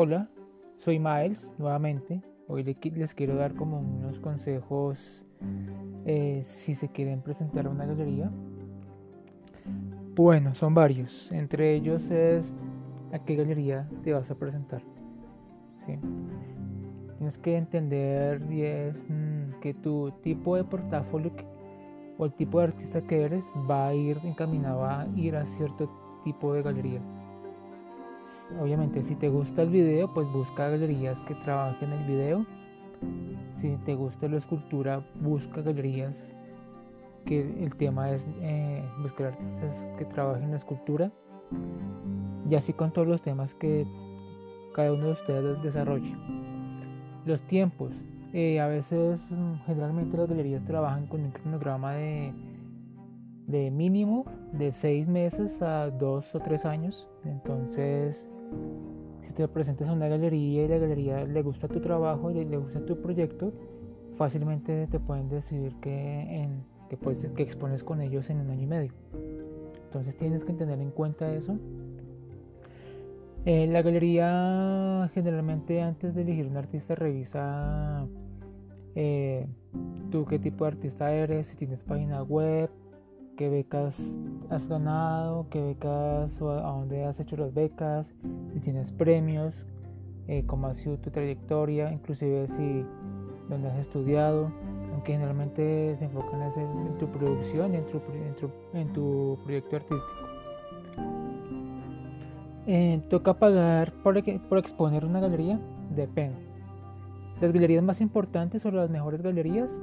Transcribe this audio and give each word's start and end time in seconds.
Hola, 0.00 0.28
soy 0.76 1.00
Miles 1.00 1.52
nuevamente. 1.58 2.22
Hoy 2.46 2.62
les 2.62 3.14
quiero 3.16 3.34
dar 3.34 3.56
como 3.56 3.80
unos 3.80 4.20
consejos 4.20 5.24
eh, 6.06 6.40
si 6.44 6.74
se 6.74 6.88
quieren 6.88 7.20
presentar 7.20 7.66
a 7.66 7.70
una 7.70 7.84
galería. 7.84 8.30
Bueno, 10.14 10.54
son 10.54 10.72
varios. 10.72 11.32
Entre 11.32 11.74
ellos 11.74 12.12
es 12.12 12.54
a 13.12 13.18
qué 13.18 13.34
galería 13.34 13.88
te 14.04 14.12
vas 14.12 14.30
a 14.30 14.36
presentar. 14.36 14.82
Tienes 17.16 17.36
que 17.36 17.56
entender 17.56 18.40
es, 18.52 19.04
mm, 19.08 19.58
que 19.60 19.74
tu 19.74 20.12
tipo 20.22 20.54
de 20.54 20.62
portafolio 20.62 21.32
o 22.18 22.24
el 22.24 22.32
tipo 22.34 22.60
de 22.60 22.66
artista 22.66 23.02
que 23.02 23.22
eres 23.22 23.44
va 23.68 23.88
a 23.88 23.94
ir 23.94 24.20
encaminado 24.22 24.84
a 24.84 25.08
ir 25.16 25.34
a 25.34 25.44
cierto 25.44 25.90
tipo 26.22 26.54
de 26.54 26.62
galerías. 26.62 27.17
Obviamente, 28.60 29.02
si 29.02 29.14
te 29.14 29.28
gusta 29.28 29.62
el 29.62 29.70
video, 29.70 30.12
pues 30.12 30.30
busca 30.30 30.68
galerías 30.68 31.20
que 31.20 31.34
trabajen 31.34 31.92
el 31.92 32.04
video. 32.04 32.46
Si 33.52 33.76
te 33.84 33.94
gusta 33.94 34.28
la 34.28 34.36
escultura, 34.36 35.02
busca 35.20 35.62
galerías 35.62 36.34
que 37.24 37.40
el 37.40 37.74
tema 37.76 38.10
es 38.10 38.24
eh, 38.40 38.82
buscar 39.02 39.28
artistas 39.28 39.86
que 39.98 40.04
trabajen 40.04 40.50
la 40.50 40.56
escultura. 40.56 41.10
Y 42.48 42.54
así 42.54 42.72
con 42.72 42.90
todos 42.92 43.06
los 43.06 43.22
temas 43.22 43.54
que 43.54 43.86
cada 44.74 44.92
uno 44.92 45.06
de 45.06 45.12
ustedes 45.12 45.62
desarrolle. 45.62 46.14
Los 47.26 47.42
tiempos. 47.42 47.92
Eh, 48.32 48.60
a 48.60 48.66
veces, 48.66 49.26
generalmente 49.66 50.16
las 50.16 50.28
galerías 50.28 50.64
trabajan 50.64 51.06
con 51.06 51.22
un 51.22 51.30
cronograma 51.30 51.92
de, 51.94 52.32
de 53.48 53.70
mínimo 53.70 54.24
de 54.52 54.70
seis 54.70 55.08
meses 55.08 55.60
a 55.60 55.90
dos 55.90 56.32
o 56.34 56.38
tres 56.38 56.64
años. 56.64 57.08
Entonces, 57.24 58.28
si 59.22 59.32
te 59.32 59.48
presentas 59.48 59.88
a 59.88 59.92
una 59.92 60.06
galería 60.06 60.64
y 60.64 60.68
la 60.68 60.78
galería 60.78 61.24
le 61.24 61.42
gusta 61.42 61.66
tu 61.66 61.80
trabajo 61.80 62.30
y 62.30 62.44
le 62.44 62.56
gusta 62.56 62.84
tu 62.86 63.00
proyecto, 63.00 63.52
fácilmente 64.16 64.86
te 64.86 65.00
pueden 65.00 65.28
decidir 65.28 65.74
que, 65.80 66.42
en, 66.42 66.62
que, 66.88 66.96
puedes, 66.96 67.26
que 67.30 67.42
expones 67.42 67.82
con 67.82 68.00
ellos 68.00 68.30
en 68.30 68.40
un 68.40 68.50
año 68.50 68.62
y 68.62 68.66
medio. 68.66 68.92
Entonces 69.84 70.16
tienes 70.16 70.44
que 70.44 70.52
tener 70.52 70.78
en 70.78 70.90
cuenta 70.90 71.34
eso. 71.34 71.58
Eh, 73.44 73.66
la 73.66 73.80
galería 73.80 75.10
generalmente 75.14 75.80
antes 75.80 76.14
de 76.14 76.22
elegir 76.22 76.46
un 76.46 76.56
artista 76.58 76.94
revisa 76.94 78.06
eh, 78.94 79.46
tú 80.10 80.26
qué 80.26 80.38
tipo 80.38 80.64
de 80.64 80.72
artista 80.72 81.12
eres, 81.12 81.46
si 81.46 81.56
tienes 81.56 81.84
página 81.84 82.22
web, 82.22 82.68
qué 83.38 83.48
becas 83.48 83.96
has 84.50 84.68
ganado, 84.68 85.46
qué 85.48 85.62
becas 85.62 86.42
o 86.42 86.50
a 86.50 86.72
dónde 86.72 87.04
has 87.04 87.20
hecho 87.20 87.36
las 87.36 87.54
becas, 87.54 88.12
si 88.52 88.58
tienes 88.58 88.90
premios, 88.90 89.54
eh, 90.26 90.42
cómo 90.44 90.66
ha 90.66 90.74
sido 90.74 90.98
tu 90.98 91.10
trayectoria, 91.10 91.92
inclusive 91.92 92.48
si 92.48 92.84
dónde 93.48 93.68
has 93.68 93.78
estudiado, 93.78 94.50
aunque 94.92 95.12
generalmente 95.12 95.96
se 95.96 96.06
enfocan 96.06 96.42
en, 96.42 96.98
tu 96.98 97.06
producción 97.06 97.74
y 97.74 97.76
en 97.76 97.86
tu, 97.86 98.00
en 98.74 98.92
tu, 98.92 99.38
proyecto 99.44 99.76
artístico. 99.76 100.28
Eh, 102.66 103.00
¿Toca 103.08 103.38
pagar 103.38 103.92
por, 104.02 104.20
por 104.48 104.58
exponer 104.58 105.04
una 105.04 105.20
galería? 105.20 105.60
Depende. 105.94 106.40
Las 107.40 107.52
galerías 107.52 107.84
más 107.84 108.00
importantes 108.00 108.66
o 108.66 108.72
las 108.72 108.90
mejores 108.90 109.22
galerías 109.22 109.80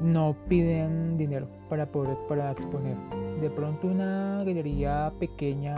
no 0.00 0.36
piden 0.48 1.16
dinero 1.16 1.48
para 1.68 1.86
poder 1.86 2.16
para 2.28 2.50
exponer. 2.50 2.96
De 3.40 3.50
pronto 3.50 3.86
una 3.86 4.44
galería 4.44 5.12
pequeña, 5.18 5.76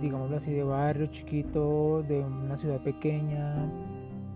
digámoslo 0.00 0.36
así, 0.36 0.52
de 0.52 0.62
barrio 0.62 1.06
chiquito, 1.06 2.02
de 2.02 2.20
una 2.20 2.56
ciudad 2.56 2.80
pequeña, 2.82 3.70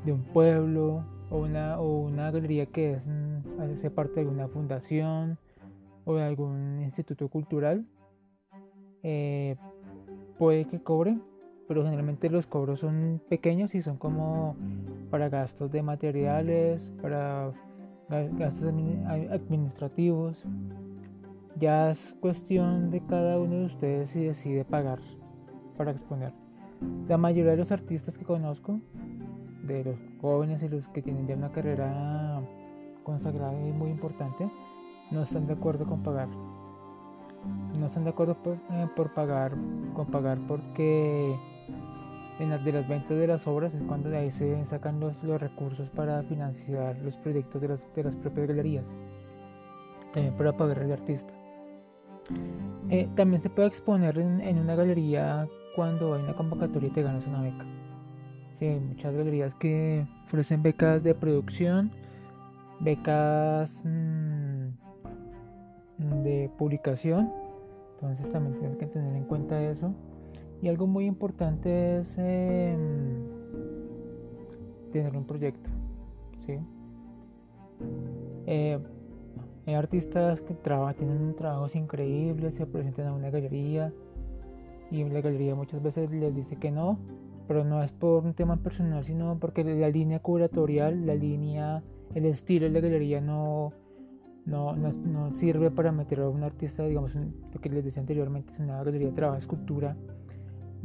de 0.04 0.12
un 0.12 0.22
pueblo, 0.22 1.04
o 1.30 1.38
una, 1.38 1.80
o 1.80 2.00
una 2.00 2.30
galería 2.30 2.66
que 2.66 2.92
es, 2.92 3.06
mm, 3.06 3.60
hace 3.60 3.90
parte 3.90 4.20
de 4.20 4.26
una 4.26 4.48
fundación 4.48 5.38
o 6.04 6.14
de 6.14 6.22
algún 6.22 6.80
instituto 6.82 7.28
cultural, 7.28 7.84
eh, 9.02 9.56
puede 10.38 10.66
que 10.66 10.80
cobre, 10.80 11.18
pero 11.66 11.82
generalmente 11.82 12.30
los 12.30 12.46
cobros 12.46 12.80
son 12.80 13.20
pequeños 13.28 13.74
y 13.74 13.82
son 13.82 13.96
como 13.96 14.56
para 15.10 15.28
gastos 15.28 15.70
de 15.72 15.82
materiales, 15.82 16.92
para 17.02 17.52
gastos 18.08 18.72
administrativos. 19.30 20.44
Ya 21.58 21.90
es 21.90 22.14
cuestión 22.20 22.90
de 22.90 23.00
cada 23.06 23.38
uno 23.38 23.56
de 23.56 23.64
ustedes 23.64 24.10
si 24.10 24.24
decide 24.24 24.64
pagar 24.64 24.98
para 25.76 25.90
exponer. 25.90 26.32
La 27.08 27.16
mayoría 27.16 27.52
de 27.52 27.56
los 27.56 27.72
artistas 27.72 28.18
que 28.18 28.24
conozco, 28.24 28.80
de 29.66 29.84
los 29.84 29.96
jóvenes 30.20 30.62
y 30.62 30.68
los 30.68 30.88
que 30.88 31.02
tienen 31.02 31.26
ya 31.26 31.34
una 31.34 31.50
carrera 31.50 32.42
consagrada 33.02 33.54
y 33.66 33.72
muy 33.72 33.90
importante, 33.90 34.50
no 35.10 35.22
están 35.22 35.46
de 35.46 35.54
acuerdo 35.54 35.86
con 35.86 36.02
pagar. 36.02 36.28
No 37.78 37.86
están 37.86 38.04
de 38.04 38.10
acuerdo 38.10 38.34
por, 38.42 38.54
eh, 38.54 38.88
por 38.94 39.14
pagar, 39.14 39.56
con 39.94 40.06
pagar 40.06 40.38
porque 40.46 41.38
en 42.38 42.50
las 42.50 42.64
de 42.64 42.72
las 42.72 42.88
ventas 42.88 43.16
de 43.16 43.26
las 43.26 43.46
obras 43.46 43.74
es 43.74 43.82
cuando 43.82 44.10
de 44.10 44.18
ahí 44.18 44.30
se 44.30 44.64
sacan 44.64 45.00
los, 45.00 45.22
los 45.22 45.40
recursos 45.40 45.88
para 45.90 46.22
financiar 46.22 46.98
los 46.98 47.16
proyectos 47.16 47.60
de 47.60 47.68
las, 47.68 47.94
de 47.94 48.04
las 48.04 48.16
propias 48.16 48.48
galerías, 48.48 48.92
también 50.12 50.34
para 50.34 50.52
pagar 50.52 50.80
al 50.80 50.92
artista. 50.92 51.32
Eh, 52.90 53.08
también 53.16 53.40
se 53.40 53.50
puede 53.50 53.68
exponer 53.68 54.18
en, 54.18 54.58
una 54.58 54.74
galería 54.74 55.48
cuando 55.74 56.14
hay 56.14 56.22
una 56.22 56.34
convocatoria 56.34 56.88
y 56.88 56.92
te 56.92 57.02
ganas 57.02 57.26
una 57.26 57.42
beca. 57.42 57.64
Sí, 58.52 58.66
hay 58.66 58.80
muchas 58.80 59.14
galerías 59.14 59.54
que 59.54 60.06
ofrecen 60.26 60.62
becas 60.62 61.02
de 61.02 61.14
producción, 61.14 61.90
becas 62.80 63.82
mm, 63.84 64.68
de 66.22 66.50
publicación, 66.56 67.32
entonces 67.94 68.30
también 68.30 68.58
tienes 68.58 68.76
que 68.76 68.86
tener 68.86 69.14
en 69.16 69.24
cuenta 69.24 69.62
eso. 69.62 69.94
Y 70.62 70.68
algo 70.68 70.86
muy 70.86 71.06
importante 71.06 71.98
es 71.98 72.16
em, 72.18 73.26
tener 74.92 75.16
un 75.16 75.24
proyecto. 75.24 75.70
¿sí? 76.36 76.58
Eh, 78.46 78.78
hay 79.66 79.74
artistas 79.74 80.40
que 80.40 80.54
trabajan, 80.54 80.94
tienen 80.94 81.34
trabajos 81.34 81.74
increíbles, 81.74 82.54
se 82.54 82.66
presentan 82.66 83.08
a 83.08 83.12
una 83.12 83.30
galería 83.30 83.92
y 84.90 85.04
la 85.04 85.20
galería 85.20 85.54
muchas 85.54 85.82
veces 85.82 86.10
les 86.10 86.34
dice 86.34 86.56
que 86.56 86.70
no, 86.70 86.98
pero 87.48 87.64
no 87.64 87.82
es 87.82 87.92
por 87.92 88.24
un 88.24 88.34
tema 88.34 88.56
personal, 88.56 89.04
sino 89.04 89.38
porque 89.38 89.64
la 89.64 89.88
línea 89.88 90.20
curatorial, 90.20 91.06
la 91.06 91.14
línea, 91.14 91.82
el 92.14 92.24
estilo 92.26 92.66
de 92.66 92.72
la 92.72 92.80
galería 92.80 93.20
no, 93.20 93.72
no, 94.44 94.74
no, 94.76 95.32
sirve 95.32 95.70
para 95.70 95.90
meter 95.90 96.20
a 96.20 96.28
un 96.28 96.44
artista, 96.44 96.84
digamos, 96.84 97.14
lo 97.14 97.60
que 97.60 97.68
les 97.68 97.84
decía 97.84 98.00
anteriormente, 98.00 98.52
es 98.52 98.60
una 98.60 98.82
galería 98.82 99.08
de 99.08 99.14
trabajo, 99.14 99.38
escultura 99.38 99.96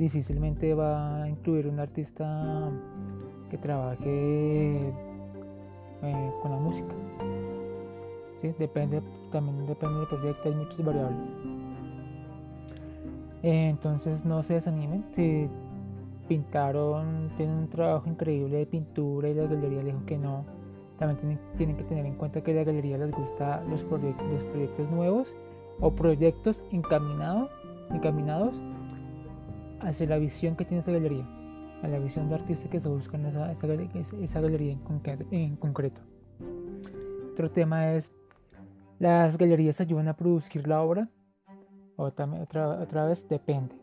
difícilmente 0.02 0.74
va 0.74 1.22
a 1.22 1.30
incluir 1.30 1.68
un 1.68 1.80
artista 1.80 2.72
que 3.52 3.58
trabaje 3.60 4.88
eh, 6.02 6.32
con 6.42 6.52
la 6.52 6.58
música. 6.58 6.96
¿Sí? 8.38 8.52
Depende, 8.58 9.04
también 9.32 9.68
depende 9.68 10.00
del 10.00 10.08
proyecto, 10.08 10.50
hay 10.50 10.56
muchas 10.56 10.84
variables. 10.84 11.30
Eh, 13.44 13.70
entonces 13.70 14.26
no 14.26 14.42
se 14.42 14.56
desanimen. 14.56 15.06
Si 15.16 15.48
pintaron, 16.28 17.30
tienen 17.38 17.56
un 17.56 17.68
trabajo 17.68 18.10
increíble 18.10 18.58
de 18.58 18.66
pintura 18.66 19.30
y 19.30 19.36
la 19.36 19.44
galería 19.44 19.84
le 19.84 19.92
dijo 19.92 20.06
que 20.08 20.18
no, 20.18 20.46
también 20.98 21.20
tienen, 21.20 21.40
tienen 21.58 21.78
que 21.78 21.84
tener 21.84 22.06
en 22.08 22.16
cuenta 22.16 22.42
que 22.42 22.52
a 22.52 22.56
la 22.56 22.64
galería 22.64 22.98
les 22.98 23.12
gusta 23.12 23.64
los, 23.70 23.84
proyectos, 23.84 24.28
los 24.32 24.44
proyectos 24.46 24.90
nuevos 24.90 25.36
o 25.80 25.92
proyectos 25.92 26.64
encaminados, 26.72 27.52
encaminados 27.92 28.56
hacia 29.82 30.08
la 30.08 30.18
visión 30.18 30.56
que 30.56 30.66
tiene 30.66 30.80
esta 30.80 30.92
galería, 30.92 31.28
a 31.82 31.88
la 31.88 32.00
visión 32.00 32.30
de 32.30 32.36
artista 32.36 32.70
que 32.70 32.80
se 32.80 32.88
busca 32.88 33.18
en 33.18 33.26
esa, 33.26 33.52
esa, 33.52 33.68
galería 34.42 34.74
en 35.32 35.56
concreto, 35.56 36.02
Otro 37.34 37.52
tema 37.52 37.94
es, 37.94 38.12
las 39.00 39.38
galerías 39.38 39.82
ayudan 39.82 40.08
a 40.08 40.16
producir 40.16 40.68
la 40.68 40.82
obra, 40.82 41.10
o 41.96 42.12
también, 42.12 42.44
otra, 42.44 43.06
vez 43.06 43.28
depende. 43.28 43.76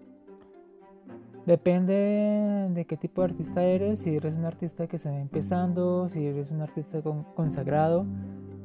Depende 1.46 2.68
de 2.70 2.84
qué 2.84 2.96
tipo 2.96 3.22
de 3.22 3.28
artista 3.28 3.62
eres, 3.62 4.00
si 4.00 4.14
eres 4.14 4.34
un 4.34 4.44
artista 4.44 4.86
que 4.86 4.96
está 4.96 5.18
empezando, 5.18 6.08
si 6.08 6.26
eres 6.26 6.50
un 6.50 6.60
artista 6.60 7.00
consagrado, 7.34 8.06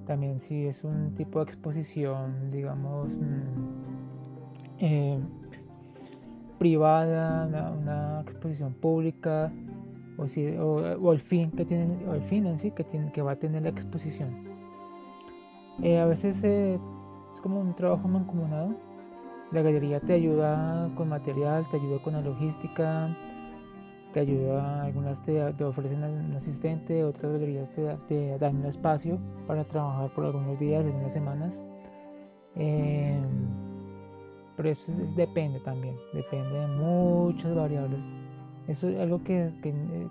también 0.05 0.41
si 0.41 0.65
es 0.65 0.83
un 0.83 1.15
tipo 1.15 1.39
de 1.39 1.45
exposición, 1.45 2.51
digamos, 2.51 3.07
mm, 3.15 4.75
eh, 4.79 5.19
privada, 6.63 7.45
una, 7.77 8.21
exposición 8.21 8.73
pública, 8.73 9.51
o, 10.17 10.29
si, 10.29 10.47
o, 10.55 11.11
el 11.11 11.19
fin 11.19 11.51
que 11.51 11.65
tiene, 11.65 12.05
o 12.07 12.13
el 12.13 12.21
fin 12.21 12.45
en 12.45 12.57
sí 12.57 12.71
que, 12.71 12.85
tiene, 12.85 13.11
que 13.11 13.21
va 13.21 13.33
a 13.33 13.35
tener 13.35 13.63
la 13.63 13.69
exposición. 13.69 14.29
Eh, 15.81 15.99
a 15.99 16.05
veces 16.05 16.41
eh, 16.45 16.79
es 17.33 17.41
como 17.41 17.59
un 17.59 17.75
trabajo 17.75 18.07
mancomunado. 18.07 18.75
La 19.51 19.61
galería 19.61 19.99
te 19.99 20.13
ayuda 20.13 20.89
con 20.95 21.09
material, 21.09 21.65
te 21.69 21.75
ayuda 21.75 22.01
con 22.01 22.13
la 22.13 22.21
logística, 22.21 23.13
te 24.13 24.21
ayuda, 24.21 24.83
algunas 24.83 25.21
te, 25.21 25.43
ofrecen 25.65 26.01
un 26.01 26.33
asistente, 26.33 27.03
otras 27.03 27.33
galerías 27.33 27.69
te, 28.07 28.37
dan 28.37 28.55
un 28.55 28.67
espacio 28.67 29.19
para 29.47 29.65
trabajar 29.65 30.13
por 30.13 30.23
algunos 30.23 30.57
días, 30.59 30.85
algunas 30.85 31.11
semanas. 31.11 31.61
Em, 32.55 33.62
pero 34.55 34.69
eso 34.69 34.91
depende 35.15 35.59
también, 35.59 35.95
depende 36.13 36.59
de 36.59 36.67
muchas 36.67 37.55
variables. 37.55 38.03
Eso 38.67 38.87
es 38.87 38.99
algo 38.99 39.23
que, 39.23 39.51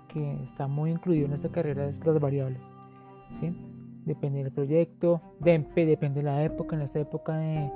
que, 0.09 0.43
está 0.43 0.67
muy 0.67 0.91
incluido 0.91 1.25
en 1.25 1.33
esta 1.33 1.49
carrera, 1.49 1.87
es 1.87 2.05
las 2.05 2.19
variables. 2.19 2.61
¿sí? 3.39 3.55
Depende 4.05 4.43
del 4.43 4.51
proyecto, 4.51 5.21
depende 5.39 6.21
de 6.21 6.23
la 6.23 6.43
época, 6.43 6.75
en 6.75 6.81
esta 6.83 6.99
época 6.99 7.37
de, 7.37 7.71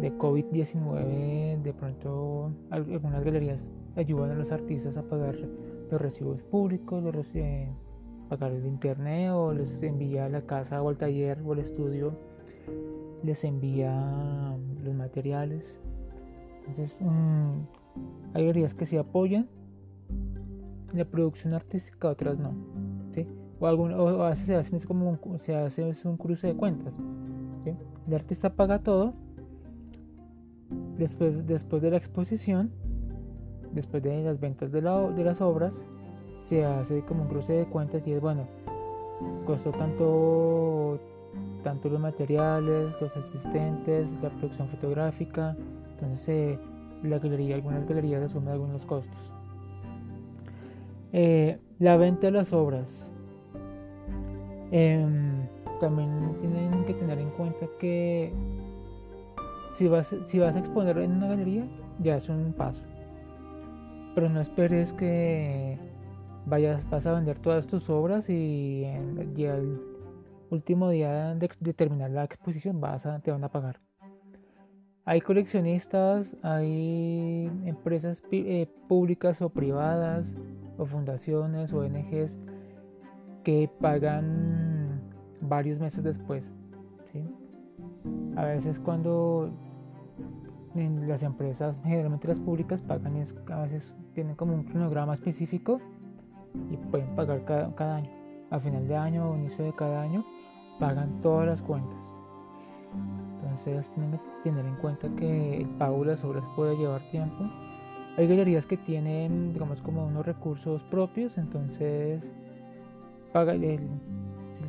de 0.00 0.16
COVID-19, 0.16 1.62
de 1.62 1.72
pronto 1.72 2.52
algunas 2.70 3.24
galerías 3.24 3.72
ayudan 3.96 4.30
a 4.30 4.34
los 4.34 4.52
artistas 4.52 4.96
a 4.96 5.02
pagar 5.02 5.36
los 5.90 6.00
recibos 6.00 6.42
públicos, 6.42 7.02
los 7.02 7.32
pagar 8.28 8.52
el 8.52 8.66
internet 8.66 9.32
o 9.32 9.52
les 9.52 9.82
envía 9.82 10.26
a 10.26 10.28
la 10.28 10.42
casa 10.42 10.82
o 10.82 10.88
al 10.88 10.96
taller 10.96 11.38
o 11.44 11.52
al 11.52 11.58
estudio, 11.58 12.16
les 13.24 13.44
envía 13.44 14.56
los 14.82 14.94
materiales. 14.94 15.80
Entonces, 16.60 17.00
mm, 17.00 17.60
hay 18.34 18.42
galerías 18.42 18.74
que 18.74 18.86
se 18.86 18.98
apoyan 18.98 19.48
la 20.92 21.04
producción 21.04 21.54
artística, 21.54 22.08
otras 22.08 22.38
no. 22.38 22.52
O, 23.60 24.22
a 24.22 24.30
veces 24.30 24.46
se 24.46 24.54
hace, 24.56 24.86
como 24.86 25.08
un, 25.08 25.38
se 25.38 25.54
hace 25.54 25.94
un 26.04 26.16
cruce 26.16 26.48
de 26.48 26.54
cuentas. 26.54 26.98
El 28.06 28.14
artista 28.14 28.54
paga 28.54 28.80
todo. 28.80 29.14
Después, 30.98 31.46
después 31.46 31.80
de 31.82 31.90
la 31.90 31.96
exposición, 31.96 32.70
después 33.72 34.02
de 34.02 34.22
las 34.22 34.38
ventas 34.38 34.70
de, 34.70 34.80
de 34.80 35.24
las 35.24 35.40
obras, 35.40 35.82
se 36.38 36.64
hace 36.64 37.02
como 37.02 37.22
un 37.22 37.28
cruce 37.28 37.54
de 37.54 37.66
cuentas 37.66 38.06
y 38.06 38.12
es 38.12 38.20
bueno, 38.20 38.46
costó 39.46 39.70
tanto, 39.70 40.98
tanto 41.62 41.88
los 41.88 42.00
materiales, 42.00 42.94
los 43.00 43.16
asistentes, 43.16 44.10
la 44.22 44.30
producción 44.30 44.68
fotográfica, 44.68 45.56
entonces 45.92 46.28
eh, 46.28 46.58
la 47.02 47.18
galería, 47.18 47.56
algunas 47.56 47.86
galerías 47.88 48.22
asumen 48.22 48.50
algunos 48.50 48.84
costos. 48.84 49.16
Eh, 51.12 51.58
la 51.78 51.96
venta 51.96 52.26
de 52.26 52.32
las 52.32 52.52
obras. 52.52 53.12
Em, 54.70 55.46
también 55.80 56.36
tienen 56.40 56.84
que 56.84 56.94
tener 56.94 57.18
en 57.18 57.30
cuenta 57.30 57.66
que 57.78 58.32
si 59.70 59.88
vas, 59.88 60.14
si 60.24 60.38
vas 60.38 60.56
a 60.56 60.58
exponer 60.58 60.98
en 60.98 61.12
una 61.12 61.28
galería, 61.28 61.66
ya 62.00 62.16
es 62.16 62.28
un 62.28 62.52
paso. 62.52 62.82
Pero 64.14 64.28
no 64.28 64.40
esperes 64.40 64.92
que 64.92 65.78
vayas, 66.46 66.88
vas 66.90 67.06
a 67.06 67.14
vender 67.14 67.38
todas 67.38 67.66
tus 67.66 67.88
obras 67.90 68.28
y, 68.28 68.84
el 68.84 69.93
último 70.50 70.90
día 70.90 71.34
de, 71.34 71.74
terminar 71.74 72.10
la 72.10 72.24
exposición 72.24 72.80
vas 72.80 73.06
a, 73.06 73.18
te 73.20 73.30
van 73.30 73.44
a 73.44 73.48
pagar. 73.48 73.80
Hay 75.06 75.20
coleccionistas, 75.20 76.34
hay 76.42 77.50
empresas 77.66 78.22
eh, 78.32 78.66
públicas 78.88 79.42
o 79.42 79.50
privadas, 79.50 80.34
o 80.78 80.86
fundaciones, 80.86 81.72
ONGs 81.72 82.38
que 83.42 83.70
pagan 83.80 85.00
varios 85.42 85.78
meses 85.78 86.02
después. 86.02 86.52
A 88.36 88.44
veces 88.46 88.80
cuando 88.80 89.52
las 90.74 91.22
empresas, 91.22 91.76
generalmente 91.84 92.26
las 92.26 92.40
públicas, 92.40 92.82
pagan, 92.82 93.16
es, 93.16 93.34
a 93.48 93.62
veces 93.62 93.92
tienen 94.12 94.34
como 94.34 94.54
un 94.54 94.64
cronograma 94.64 95.14
específico 95.14 95.80
y 96.70 96.76
pueden 96.76 97.14
pagar 97.14 97.44
cada, 97.44 97.96
año. 97.96 98.10
A 98.50 98.60
final 98.60 98.86
de 98.86 98.96
año 98.96 99.30
o 99.30 99.36
inicio 99.36 99.64
de 99.64 99.72
cada 99.74 100.02
año, 100.02 100.24
pagan 100.78 101.20
todas 101.22 101.46
las 101.46 101.62
cuentas. 101.62 102.14
Entonces 103.36 103.88
tienen 103.90 104.12
que 104.12 104.18
tener 104.42 104.64
en 104.64 104.76
cuenta 104.76 105.08
que 105.16 105.58
el 105.58 105.68
pago 105.70 106.00
de 106.00 106.06
las 106.06 106.24
obras 106.24 106.44
puede 106.56 106.76
llevar 106.76 107.02
tiempo. 107.10 107.44
Hay 108.16 108.28
galerías 108.28 108.66
que 108.66 108.76
tienen, 108.76 109.52
digamos, 109.52 109.82
como 109.82 110.06
unos 110.06 110.24
recursos 110.24 110.82
propios, 110.84 111.36
entonces 111.36 112.32
paga 113.32 113.54
el, 113.54 113.88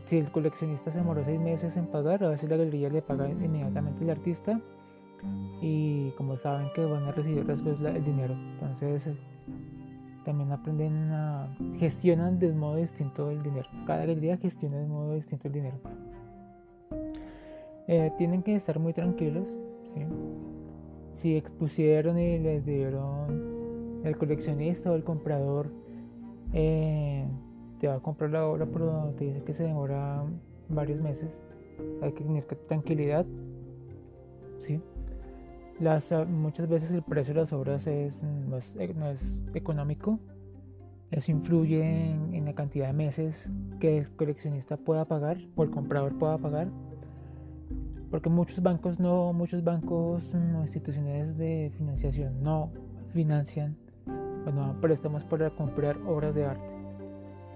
si 0.06 0.18
el 0.18 0.32
coleccionista 0.32 0.92
se 0.92 0.98
demoró 0.98 1.24
seis 1.24 1.40
meses 1.40 1.78
en 1.78 1.86
pagar, 1.86 2.24
a 2.24 2.30
veces 2.30 2.50
la 2.50 2.58
galería 2.58 2.90
le 2.90 3.02
paga 3.02 3.30
inmediatamente 3.30 4.04
al 4.04 4.10
artista 4.12 4.60
y 5.62 6.12
como 6.12 6.38
saben 6.38 6.70
que 6.76 6.86
van 6.86 7.04
a 7.04 7.12
recibir 7.12 7.46
después 7.46 7.80
el 7.80 8.04
dinero. 8.04 8.34
Entonces 8.34 9.10
también 10.26 10.52
aprenden 10.52 11.12
a 11.12 11.56
gestionan 11.78 12.40
de 12.40 12.50
un 12.50 12.58
modo 12.58 12.76
distinto 12.78 13.32
el 13.32 13.42
dinero. 13.44 13.70
Cada 13.86 14.00
galería 14.06 14.38
gestiona 14.38 14.78
de 14.78 14.86
un 14.86 14.92
modo 14.92 15.14
distinto 15.14 15.48
el 15.48 15.54
dinero. 15.54 15.78
Eh, 17.88 18.12
tienen 18.18 18.44
que 18.44 18.56
estar 18.56 18.80
muy 18.80 18.92
tranquilos. 18.94 19.48
Si 21.14 21.38
expusieron 21.38 22.18
y 22.18 22.40
les 22.40 22.66
dieron 22.66 24.02
el 24.04 24.18
coleccionista 24.18 24.92
o 24.92 24.96
el 24.96 25.04
comprador 25.04 25.72
eh, 26.54 27.26
te 27.80 27.88
va 27.88 27.96
a 27.96 28.00
comprar 28.00 28.32
la 28.32 28.46
obra, 28.48 28.66
pero 28.66 29.14
te 29.18 29.26
dice 29.26 29.44
que 29.44 29.54
se 29.54 29.64
demora 29.64 30.24
varios 30.68 31.00
meses. 31.02 31.30
Hay 32.02 32.12
que 32.12 32.24
tener 32.24 32.44
tranquilidad. 32.68 33.26
¿sí? 34.58 34.82
Las, 35.80 36.14
ah, 36.14 36.24
muchas 36.24 36.70
veces 36.70 36.92
el 36.92 37.02
precio 37.02 37.34
de 37.34 37.42
las 37.42 37.52
obras 37.52 37.86
es, 37.88 38.24
no, 38.24 38.58
es, 38.58 39.40
económico. 39.54 40.20
Eso 41.12 41.32
influye 41.32 42.12
en, 42.12 42.46
la 42.46 42.54
cantidad 42.54 42.88
de 42.88 42.94
meses 42.94 43.50
que 43.80 44.00
el 44.00 44.10
coleccionista 44.16 44.78
pueda 44.78 45.06
pagar 45.06 45.38
o 45.56 45.64
el 45.64 45.72
comprador 45.72 46.18
pueda 46.18 46.38
pagar. 46.38 46.70
Porque 48.10 48.30
muchos 48.30 48.62
bancos 48.62 49.00
no, 49.00 49.34
muchos 49.34 49.64
bancos 49.64 50.32
o 50.34 50.62
instituciones 50.62 51.38
de 51.38 51.72
financiación 51.78 52.42
no 52.42 52.72
financian 53.14 53.76
o 54.08 54.52
no 54.52 54.62
dan 54.62 54.82
préstamos 54.82 55.26
para 55.26 55.50
comprar 55.50 55.98
obras 56.08 56.34
de 56.34 56.46
arte. 56.46 56.70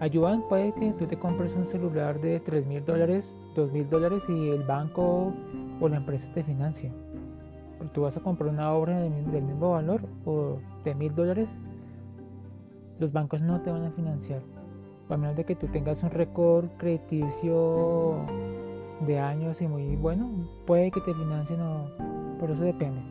Ayudan, 0.01 0.43
puede 0.47 0.73
que 0.73 0.91
tú 0.93 1.07
te 1.07 1.17
compres 1.17 1.53
un 1.53 1.67
celular 1.67 2.19
de 2.19 2.39
3 2.39 2.65
mil 2.65 2.83
dólares, 2.83 3.37
2 3.55 3.71
mil 3.71 3.89
dólares 3.89 4.23
y 4.27 4.49
el 4.49 4.63
banco 4.63 5.33
o 5.79 5.89
la 5.89 5.97
empresa 5.97 6.27
te 6.33 6.43
financia 6.43 6.91
tú 7.87 8.01
vas 8.01 8.17
a 8.17 8.21
comprar 8.21 8.49
una 8.49 8.71
obra 8.73 8.99
del 8.99 9.43
mismo 9.43 9.71
valor 9.71 10.01
o 10.25 10.59
de 10.83 10.95
mil 10.95 11.15
dólares, 11.15 11.49
los 12.99 13.11
bancos 13.11 13.41
no 13.41 13.61
te 13.61 13.71
van 13.71 13.85
a 13.85 13.91
financiar. 13.91 14.41
A 15.09 15.17
menos 15.17 15.35
de 15.35 15.43
que 15.43 15.55
tú 15.55 15.67
tengas 15.67 16.03
un 16.03 16.11
récord 16.11 16.67
crediticio 16.77 18.17
de 19.07 19.17
años 19.17 19.61
y 19.61 19.67
muy 19.67 19.95
bueno, 19.95 20.29
puede 20.67 20.91
que 20.91 21.01
te 21.01 21.13
financien 21.13 21.59
o 21.61 21.87
por 22.39 22.51
eso 22.51 22.61
depende. 22.61 23.01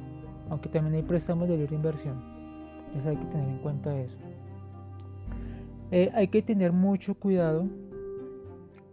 Aunque 0.48 0.68
también 0.68 0.94
hay 0.94 1.02
préstamos 1.02 1.48
de 1.48 1.56
libre 1.56 1.74
inversión. 1.74 2.22
Entonces 2.86 3.06
hay 3.06 3.16
que 3.16 3.26
tener 3.26 3.48
en 3.48 3.58
cuenta 3.58 3.98
eso. 3.98 4.16
Eh, 5.90 6.10
hay 6.14 6.28
que 6.28 6.42
tener 6.42 6.72
mucho 6.72 7.14
cuidado 7.14 7.66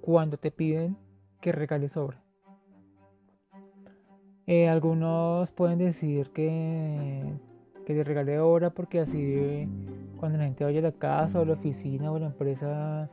cuando 0.01 0.37
te 0.37 0.49
piden 0.49 0.97
que 1.41 1.51
regales 1.51 1.95
obra. 1.97 2.24
Eh, 4.47 4.69
algunos 4.69 5.51
pueden 5.51 5.79
decir 5.79 6.29
que, 6.29 7.23
que 7.85 7.93
les 7.93 8.05
regale 8.05 8.39
obra 8.39 8.69
porque 8.69 8.99
así 8.99 9.67
cuando 10.19 10.37
la 10.37 10.45
gente 10.45 10.63
vaya 10.63 10.79
a 10.79 10.83
la 10.83 10.91
casa 10.91 11.39
o 11.39 11.45
la 11.45 11.53
oficina 11.53 12.11
o 12.11 12.19
la 12.19 12.27
empresa 12.27 13.09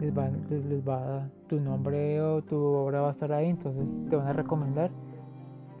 les 0.00 0.16
va, 0.16 0.28
les, 0.28 0.86
va 0.86 1.28
tu 1.48 1.58
nombre 1.58 2.20
o 2.20 2.42
tu 2.42 2.56
obra 2.56 3.00
va 3.00 3.08
a 3.08 3.10
estar 3.12 3.32
ahí, 3.32 3.48
entonces 3.48 3.98
te 4.08 4.16
van 4.16 4.28
a 4.28 4.32
recomendar. 4.32 4.90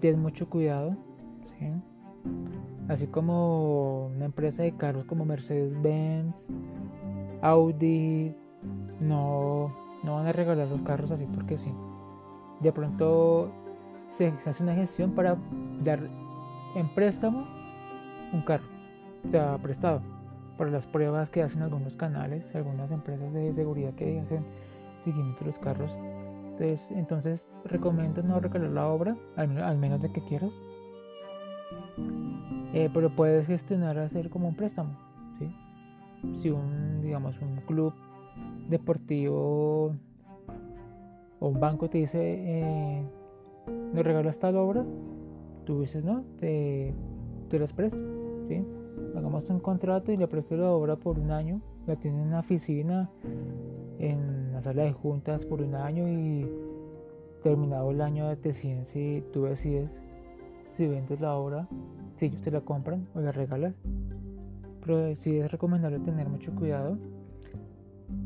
Ten 0.00 0.20
mucho 0.20 0.48
cuidado, 0.48 0.96
así 2.88 3.06
como 3.08 4.06
una 4.14 4.26
empresa 4.26 4.62
de 4.62 4.72
carros 4.76 5.04
como 5.04 5.24
Mercedes-Benz, 5.24 6.46
Audi, 7.42 8.34
no, 9.00 9.74
no 10.04 10.14
van 10.14 10.26
a 10.26 10.32
regalar 10.32 10.68
los 10.68 10.82
carros 10.82 11.10
así 11.10 11.26
porque 11.26 11.58
sí. 11.58 11.72
De 12.60 12.72
pronto 12.72 13.50
se, 14.10 14.32
hace 14.46 14.62
una 14.62 14.74
gestión 14.74 15.12
para 15.12 15.36
dar 15.82 16.00
en 16.74 16.94
préstamo 16.94 17.46
un 18.32 18.42
carro, 18.42 18.66
o 19.26 19.30
sea, 19.30 19.58
prestado, 19.58 20.02
para 20.56 20.70
las 20.70 20.86
pruebas 20.86 21.30
que 21.30 21.42
hacen 21.42 21.62
algunos 21.62 21.96
canales, 21.96 22.54
algunas 22.54 22.90
empresas 22.90 23.32
de 23.32 23.52
seguridad 23.54 23.94
que 23.94 24.20
hacen 24.20 24.44
seguimiento 25.04 25.40
de 25.40 25.46
los 25.46 25.58
carros. 25.58 25.90
Entonces, 26.50 26.90
entonces 26.90 27.46
recomiendo 27.64 28.22
no 28.22 28.40
regalar 28.40 28.70
la 28.70 28.88
obra, 28.88 29.16
al, 29.36 29.78
menos 29.78 30.02
de 30.02 30.10
que 30.10 30.20
quieras. 30.22 30.52
Eh, 32.74 32.90
pero 32.92 33.14
puedes 33.14 33.46
gestionar 33.46 33.98
hacer 33.98 34.28
como 34.28 34.48
un 34.48 34.56
préstamo. 34.56 34.90
Si 36.34 36.50
un, 36.50 37.00
digamos, 37.00 37.40
un 37.40 37.60
club 37.64 37.94
deportivo 38.68 39.94
o 41.38 41.48
un 41.48 41.60
banco 41.60 41.88
te 41.88 41.98
dice 41.98 42.18
eh, 42.20 43.08
me 43.68 44.02
regalas 44.02 44.38
tal 44.38 44.56
obra, 44.56 44.84
tú 45.64 45.80
dices, 45.80 46.04
no, 46.04 46.24
te, 46.38 46.94
te 47.48 47.58
las 47.58 47.72
presto, 47.72 47.98
¿sí? 48.48 48.64
hagamos 49.16 49.48
un 49.50 49.60
contrato 49.60 50.12
y 50.12 50.16
le 50.16 50.28
presto 50.28 50.56
la 50.56 50.70
obra 50.70 50.96
por 50.96 51.18
un 51.18 51.30
año, 51.30 51.60
la 51.86 51.96
tiene 51.96 52.20
en 52.20 52.28
una 52.28 52.40
oficina, 52.40 53.10
en 53.98 54.52
la 54.52 54.60
sala 54.60 54.84
de 54.84 54.92
juntas 54.92 55.44
por 55.44 55.62
un 55.62 55.74
año 55.74 56.08
y 56.08 56.46
terminado 57.42 57.90
el 57.90 58.00
año 58.00 58.34
deciden 58.36 58.84
si 58.84 59.22
tú 59.32 59.44
decides 59.44 60.00
si 60.70 60.86
vendes 60.86 61.20
la 61.20 61.34
obra, 61.34 61.66
si 62.16 62.26
ellos 62.26 62.40
te 62.40 62.52
la 62.52 62.60
compran 62.60 63.08
o 63.14 63.20
la 63.20 63.32
regalas. 63.32 63.74
Pero 64.84 65.12
sí 65.16 65.36
es 65.36 65.50
recomendable 65.50 65.98
tener 65.98 66.28
mucho 66.28 66.54
cuidado 66.54 66.96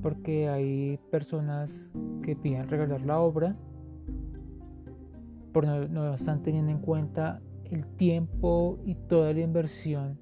porque 0.03 0.49
hay 0.49 0.99
personas 1.11 1.91
que 2.23 2.37
piden 2.37 2.69
regalar 2.69 3.01
la 3.01 3.21
obra 3.21 3.57
por 5.53 5.67
no, 5.67 5.87
no 5.89 6.15
están 6.15 6.43
teniendo 6.43 6.71
en 6.71 6.79
cuenta 6.79 7.41
el 7.71 7.87
tiempo 7.97 8.79
y 8.85 8.95
toda 8.95 9.33
la 9.33 9.41
inversión 9.41 10.19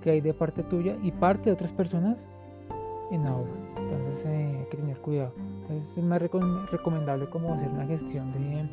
que 0.00 0.10
hay 0.10 0.20
de 0.20 0.34
parte 0.34 0.62
tuya 0.62 0.96
y 1.02 1.10
parte 1.10 1.50
de 1.50 1.52
otras 1.52 1.72
personas 1.72 2.24
en 3.10 3.24
la 3.24 3.36
obra. 3.36 3.50
Entonces 3.76 4.26
eh, 4.26 4.56
hay 4.60 4.66
que 4.70 4.76
tener 4.76 4.98
cuidado. 4.98 5.32
Entonces 5.62 5.96
es 5.96 6.04
más 6.04 6.20
recomendable 6.20 7.26
como 7.26 7.54
hacer 7.54 7.68
una 7.68 7.86
gestión 7.86 8.32
de, 8.32 8.68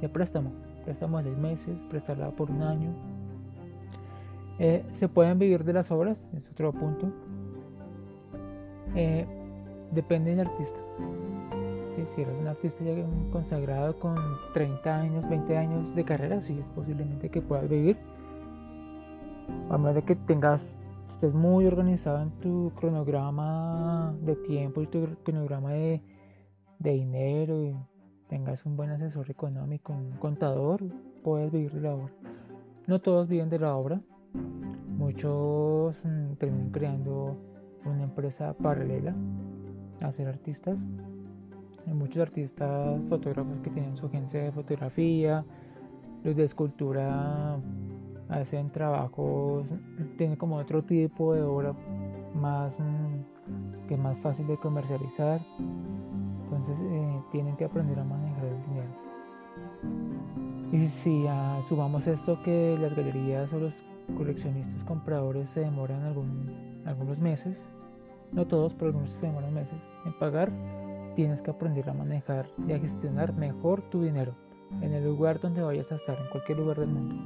de 0.00 0.08
préstamo. 0.08 0.52
Préstamo 0.84 1.18
de 1.18 1.24
seis 1.24 1.38
meses, 1.38 1.76
prestarla 1.88 2.30
por 2.30 2.50
un 2.50 2.62
año. 2.62 2.90
Eh, 4.58 4.84
se 4.92 5.08
pueden 5.08 5.38
vivir 5.38 5.64
de 5.64 5.72
las 5.72 5.90
obras, 5.90 6.32
es 6.34 6.50
otro 6.50 6.72
punto. 6.72 7.10
Eh, 8.94 9.26
depende 9.92 10.30
del 10.30 10.40
artista. 10.46 10.78
si 12.14 12.22
eres 12.22 12.36
un 12.38 12.48
artista 12.48 12.82
ya 12.82 12.94
consagrado 13.30 13.98
con 13.98 14.16
30 14.54 15.00
años, 15.00 15.28
20 15.28 15.56
años 15.56 15.94
de 15.94 16.04
carrera, 16.04 16.40
sí 16.40 16.58
es 16.58 16.66
posiblemente 16.66 17.30
que 17.30 17.42
puedas 17.42 17.68
vivir. 17.68 17.96
A 19.70 19.78
menos 19.78 19.94
de 19.94 20.02
que 20.02 20.16
tengas, 20.16 20.66
estés 21.08 21.34
muy 21.34 21.66
organizado 21.66 22.22
en 22.22 22.30
tu 22.40 22.72
cronograma 22.74 24.14
de 24.22 24.34
tiempo 24.36 24.82
y 24.82 24.86
tu 24.86 25.06
cronograma 25.22 25.72
de, 25.72 26.02
dinero 26.78 27.62
y 27.62 27.76
tengas 28.28 28.66
un 28.66 28.76
buen 28.76 28.90
asesor 28.90 29.30
económico, 29.30 29.92
un 29.92 30.12
contador, 30.12 30.82
puedes 31.22 31.52
vivir 31.52 31.72
de 31.72 31.80
la 31.82 31.94
obra. 31.94 32.12
No 32.88 33.00
todos 33.00 33.28
viven 33.28 33.50
de 33.50 33.60
la 33.60 33.76
obra, 33.76 34.00
muchos 34.88 35.94
mm, 36.04 36.32
terminan 36.34 36.70
creando 36.70 37.36
una 37.84 38.04
empresa 38.04 38.54
paralela 38.54 39.14
a 40.02 40.12
ser 40.12 40.28
artistas. 40.28 40.78
Hay 41.86 41.94
muchos 41.94 42.22
artistas 42.22 43.00
fotógrafos 43.08 43.60
que 43.62 43.70
tienen 43.70 43.96
su 43.96 44.06
agencia 44.06 44.42
de 44.42 44.52
fotografía, 44.52 45.44
los 46.22 46.36
de 46.36 46.44
escultura 46.44 47.58
hacen 48.28 48.70
trabajos, 48.70 49.66
tienen 50.16 50.36
como 50.36 50.56
otro 50.56 50.82
tipo 50.82 51.34
de 51.34 51.42
obra 51.42 51.74
más 52.34 52.78
mm, 52.78 53.86
que 53.88 53.96
más 53.96 54.18
fácil 54.18 54.46
de 54.46 54.56
comercializar. 54.56 55.40
Entonces 56.44 56.76
eh, 56.80 57.20
tienen 57.30 57.56
que 57.56 57.64
aprender 57.64 57.98
a 57.98 58.04
manejar 58.04 58.44
el 58.44 58.62
dinero. 58.62 59.02
Y 60.72 60.88
si 60.88 61.24
uh, 61.24 61.62
sumamos 61.68 62.06
esto 62.06 62.42
que 62.42 62.78
las 62.80 62.94
galerías 62.94 63.52
o 63.52 63.58
los 63.58 63.74
coleccionistas 64.16 64.82
compradores 64.84 65.50
se 65.50 65.60
demoran 65.60 66.02
algún, 66.02 66.82
algunos 66.86 67.18
meses, 67.18 67.62
no 68.32 68.46
todos, 68.46 68.74
pero 68.74 68.86
algunos 68.86 69.10
se 69.10 69.26
demoran 69.26 69.54
meses 69.54 69.78
en 70.04 70.18
pagar, 70.18 70.50
tienes 71.14 71.40
que 71.42 71.50
aprender 71.50 71.88
a 71.88 71.94
manejar 71.94 72.46
y 72.66 72.72
a 72.72 72.78
gestionar 72.78 73.34
mejor 73.34 73.82
tu 73.90 74.02
dinero 74.02 74.34
en 74.80 74.92
el 74.92 75.04
lugar 75.04 75.38
donde 75.38 75.62
vayas 75.62 75.92
a 75.92 75.96
estar, 75.96 76.18
en 76.18 76.28
cualquier 76.30 76.58
lugar 76.58 76.78
del 76.80 76.88
mundo. 76.88 77.16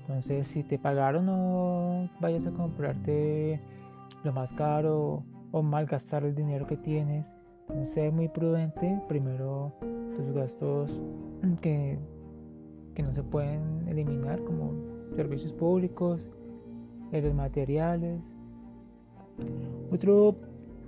Entonces, 0.00 0.48
si 0.48 0.64
te 0.64 0.78
pagaron, 0.78 1.26
no 1.26 2.10
vayas 2.20 2.46
a 2.46 2.50
comprarte 2.50 3.60
lo 4.24 4.32
más 4.32 4.52
caro 4.52 5.24
o 5.52 5.62
malgastar 5.62 6.24
el 6.24 6.34
dinero 6.34 6.66
que 6.66 6.76
tienes. 6.76 7.32
Sé 7.84 8.10
muy 8.10 8.28
prudente. 8.28 9.00
Primero, 9.08 9.72
tus 10.16 10.32
gastos 10.32 11.00
que, 11.60 11.98
que 12.94 13.02
no 13.02 13.12
se 13.12 13.22
pueden 13.22 13.86
eliminar, 13.88 14.42
como 14.42 14.74
servicios 15.14 15.52
públicos, 15.52 16.28
los 17.12 17.34
materiales. 17.34 18.34
Otro, 19.90 20.36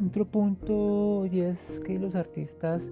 otro 0.07 0.25
punto 0.25 1.27
y 1.27 1.41
es 1.41 1.81
que 1.81 1.99
los 1.99 2.15
artistas 2.15 2.83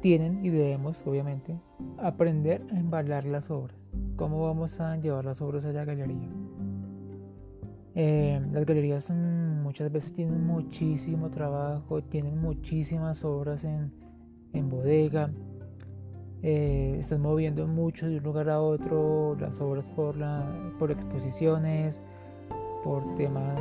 tienen 0.00 0.44
y 0.44 0.50
debemos, 0.50 1.02
obviamente, 1.06 1.58
aprender 1.98 2.62
a 2.72 2.78
embalar 2.78 3.24
las 3.24 3.50
obras. 3.50 3.92
¿Cómo 4.16 4.42
vamos 4.42 4.80
a 4.80 4.96
llevar 4.96 5.24
las 5.24 5.40
obras 5.40 5.64
a 5.64 5.72
la 5.72 5.84
galería? 5.84 6.28
Eh, 7.94 8.40
las 8.52 8.66
galerías 8.66 9.10
muchas 9.10 9.90
veces 9.90 10.12
tienen 10.12 10.46
muchísimo 10.46 11.30
trabajo, 11.30 12.02
tienen 12.02 12.38
muchísimas 12.38 13.24
obras 13.24 13.64
en, 13.64 13.90
en 14.52 14.68
bodega, 14.68 15.30
eh, 16.42 16.96
están 16.98 17.22
moviendo 17.22 17.66
mucho 17.66 18.06
de 18.06 18.18
un 18.18 18.22
lugar 18.22 18.50
a 18.50 18.60
otro 18.60 19.34
las 19.40 19.58
obras 19.60 19.84
por, 19.96 20.16
la, 20.16 20.46
por 20.78 20.90
exposiciones, 20.90 22.02
por 22.86 23.02
temas 23.16 23.58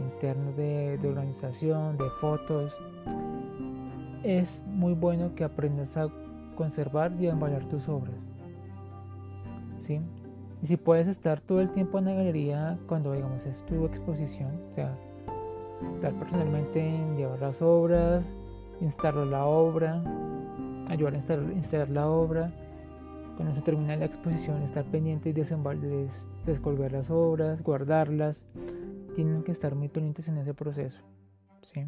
internos 0.00 0.56
de, 0.56 0.96
de 0.96 1.08
organización, 1.08 1.98
de 1.98 2.08
fotos. 2.18 2.72
Es 4.22 4.62
muy 4.66 4.94
bueno 4.94 5.34
que 5.34 5.44
aprendas 5.44 5.98
a 5.98 6.08
conservar 6.56 7.12
y 7.20 7.26
a 7.26 7.32
embalar 7.32 7.62
tus 7.66 7.86
obras. 7.90 8.16
¿sí? 9.80 10.00
Y 10.62 10.66
si 10.66 10.78
puedes 10.78 11.08
estar 11.08 11.42
todo 11.42 11.60
el 11.60 11.68
tiempo 11.72 11.98
en 11.98 12.06
la 12.06 12.14
galería 12.14 12.78
cuando 12.88 13.12
digamos 13.12 13.44
es 13.44 13.62
tu 13.66 13.84
exposición, 13.84 14.50
o 14.72 14.74
sea, 14.74 14.96
estar 15.96 16.14
personalmente 16.14 16.80
en 16.80 17.18
llevar 17.18 17.38
las 17.40 17.60
obras, 17.60 18.24
instalar 18.80 19.26
la 19.26 19.44
obra, 19.44 20.02
ayudar 20.88 21.12
a 21.12 21.16
instalar, 21.52 21.90
la 21.90 22.08
obra, 22.08 22.50
cuando 23.36 23.54
se 23.54 23.62
termina 23.62 23.96
la 23.96 24.04
exposición 24.04 24.62
estar 24.62 24.84
pendiente 24.84 25.30
y 25.30 25.32
des, 25.32 25.52
descolgar 26.46 26.92
las 26.92 27.10
obras, 27.10 27.62
guardarlas, 27.62 28.44
tienen 29.14 29.42
que 29.42 29.52
estar 29.52 29.74
muy 29.74 29.88
pendientes 29.88 30.28
en 30.28 30.38
ese 30.38 30.54
proceso, 30.54 31.00
¿sí? 31.62 31.86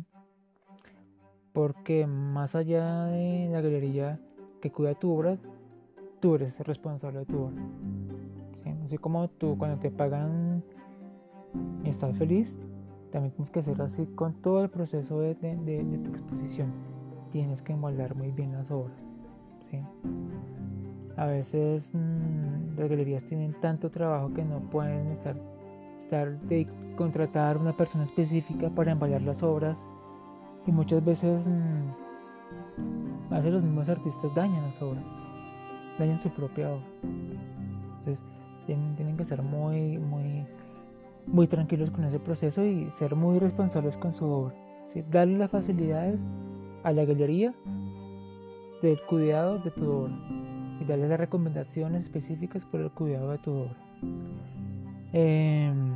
Porque 1.52 2.06
más 2.06 2.54
allá 2.54 3.06
de 3.06 3.48
la 3.50 3.60
galería 3.60 4.20
que 4.60 4.70
cuida 4.70 4.94
tu 4.94 5.10
obra, 5.12 5.38
tú 6.20 6.34
eres 6.34 6.58
responsable 6.60 7.20
de 7.20 7.26
tu 7.26 7.38
obra. 7.38 7.62
Así 8.86 8.98
como 8.98 9.26
tú 9.26 9.58
cuando 9.58 9.80
te 9.80 9.90
pagan 9.90 10.62
y 11.82 11.88
estás 11.88 12.16
feliz, 12.16 12.60
también 13.10 13.32
tienes 13.32 13.50
que 13.50 13.58
hacer 13.58 13.82
así 13.82 14.06
con 14.14 14.34
todo 14.34 14.62
el 14.62 14.70
proceso 14.70 15.18
de, 15.18 15.34
tu 15.34 16.10
exposición. 16.10 16.70
Tienes 17.32 17.62
que 17.62 17.74
moldar 17.74 18.14
muy 18.14 18.30
bien 18.30 18.52
las 18.52 18.70
obras. 18.70 19.12
A 21.16 21.26
veces 21.26 21.90
mm, 21.92 22.78
las 22.78 22.88
galerías 22.88 23.24
tienen 23.24 23.54
tanto 23.60 23.90
trabajo 23.90 24.32
que 24.34 24.44
no 24.44 24.60
pueden 24.70 25.08
estar, 25.08 25.36
de 26.48 26.68
contratar 26.96 27.56
una 27.56 27.76
persona 27.76 28.04
específica 28.04 28.70
para 28.70 28.92
embalar 28.92 29.22
las 29.22 29.42
obras 29.42 29.88
y 30.66 30.72
muchas 30.72 31.04
veces 31.04 31.46
mm, 31.46 33.32
a 33.32 33.40
los 33.40 33.62
mismos 33.62 33.88
artistas 33.88 34.34
dañan 34.34 34.62
las 34.62 34.80
obras 34.80 35.04
dañan 35.98 36.20
su 36.20 36.30
propia 36.30 36.72
obra. 36.72 36.86
Entonces, 37.98 38.22
tienen, 38.66 39.16
que 39.16 39.24
ser 39.24 39.42
muy, 39.42 39.98
muy, 39.98 41.46
tranquilos 41.46 41.90
con 41.90 42.04
ese 42.04 42.18
proceso 42.18 42.64
y 42.64 42.90
ser 42.90 43.14
muy 43.14 43.38
responsables 43.38 43.96
con 43.96 44.12
su 44.12 44.26
obra. 44.26 44.54
Darle 45.10 45.38
las 45.38 45.50
facilidades 45.50 46.24
a 46.82 46.92
la 46.92 47.04
galería 47.04 47.54
del 48.82 49.00
cuidado 49.02 49.58
de 49.58 49.70
tu 49.70 49.90
obra 49.90 50.14
darle 50.86 51.08
las 51.08 51.18
recomendaciones 51.18 52.02
específicas 52.02 52.64
por 52.64 52.80
el 52.80 52.90
cuidado 52.90 53.30
de 53.30 53.38
tu 53.38 53.52
obra. 53.52 53.76
Em, 55.12 55.94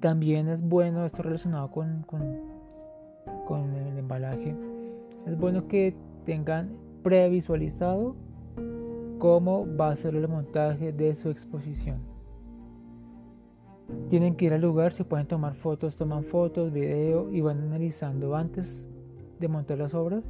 también 0.00 0.48
es 0.48 0.62
bueno, 0.62 1.04
esto 1.04 1.22
relacionado 1.22 1.70
con, 1.70 2.02
con, 2.04 3.74
el 3.74 3.98
embalaje, 3.98 4.56
es 5.26 5.38
bueno 5.38 5.68
que 5.68 5.94
tengan 6.24 6.70
previsualizado 7.02 8.16
cómo 9.18 9.66
va 9.76 9.90
a 9.90 9.96
ser 9.96 10.16
el 10.16 10.26
montaje 10.26 10.92
de 10.92 11.14
su 11.14 11.30
exposición. 11.30 11.98
Tienen 14.08 14.34
que 14.34 14.46
ir 14.46 14.54
al 14.54 14.62
lugar, 14.62 14.92
se 14.92 15.04
pueden 15.04 15.26
tomar 15.26 15.54
fotos, 15.54 15.96
toman 15.96 16.24
fotos, 16.24 16.72
video 16.72 17.30
y 17.30 17.40
van 17.40 17.60
analizando 17.60 18.34
antes 18.34 18.88
de 19.38 19.48
montar 19.48 19.78
las 19.78 19.94
obras 19.94 20.24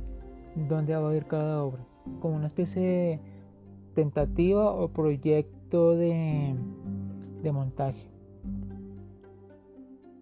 dónde 0.55 0.95
va 0.97 1.11
a 1.11 1.17
ir 1.17 1.27
cada 1.27 1.63
obra, 1.63 1.85
como 2.21 2.37
una 2.37 2.47
especie 2.47 2.83
de 2.83 3.21
tentativa 3.95 4.71
o 4.71 4.89
proyecto 4.89 5.97
de, 5.97 6.55
de 7.43 7.53
montaje. 7.53 8.09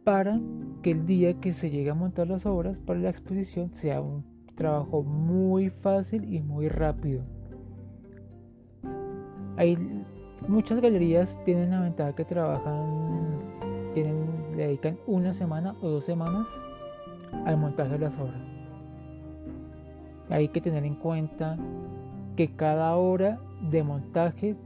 Para 0.05 0.41
que 0.83 0.93
el 0.93 1.07
día 1.07 1.39
que 1.41 1.53
se 1.53 1.71
llegue 1.71 1.91
a 1.91 1.95
montar 1.95 2.29
las 2.29 2.47
obras 2.47 2.79
para 2.79 2.99
la 2.99 3.11
exposición 3.11 3.75
sea 3.75 4.01
un 4.01 4.25
trabajo 4.55 5.03
muy 5.03 5.71
fácil 5.71 6.33
y 6.33 6.41
muy 6.41 6.69
rápido. 6.69 7.23
Ahí 9.57 9.77
muchas 10.49 10.81
galerías 10.81 11.39
tienen 11.45 11.71
la 11.71 11.81
ventaja 11.81 12.15
que 12.15 12.25
trabajan, 12.25 13.41
tienen, 13.95 14.57
le 14.57 14.67
dedican 14.67 14.99
una 15.07 15.35
semana 15.35 15.75
o 15.81 15.89
dos 15.89 16.05
semanas 16.05 16.47
al 17.45 17.57
montaje 17.57 17.93
de 17.93 17.99
las 17.99 18.19
obras. 18.19 18.41
Hay 20.31 20.49
que 20.49 20.61
tener 20.61 20.85
en 20.85 20.95
cuenta 20.95 21.57
que 22.37 22.55
cada 22.55 22.97
hora 22.97 23.41
de 23.69 23.83
montaje 23.83 24.57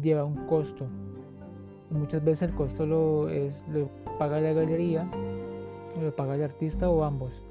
lleva 0.00 0.24
un 0.24 0.46
costo. 0.46 0.86
muchas 1.90 2.24
veces 2.24 2.50
el 2.50 2.54
costo 2.54 2.86
lo, 2.86 3.28
es, 3.28 3.64
lo 3.68 3.90
paga 4.18 4.40
la 4.40 4.52
galería, 4.52 5.10
lo 6.00 6.14
paga 6.14 6.34
el 6.34 6.42
artista 6.42 6.88
o 6.88 7.04
ambos. 7.04 7.42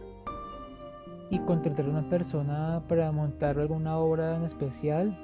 Y 1.29 1.39
contratar 1.39 1.85
a 1.85 1.89
una 1.89 2.09
persona 2.09 2.83
para 2.87 3.11
montar 3.11 3.57
alguna 3.57 3.97
obra 3.97 4.35
en 4.35 4.43
especial 4.43 5.17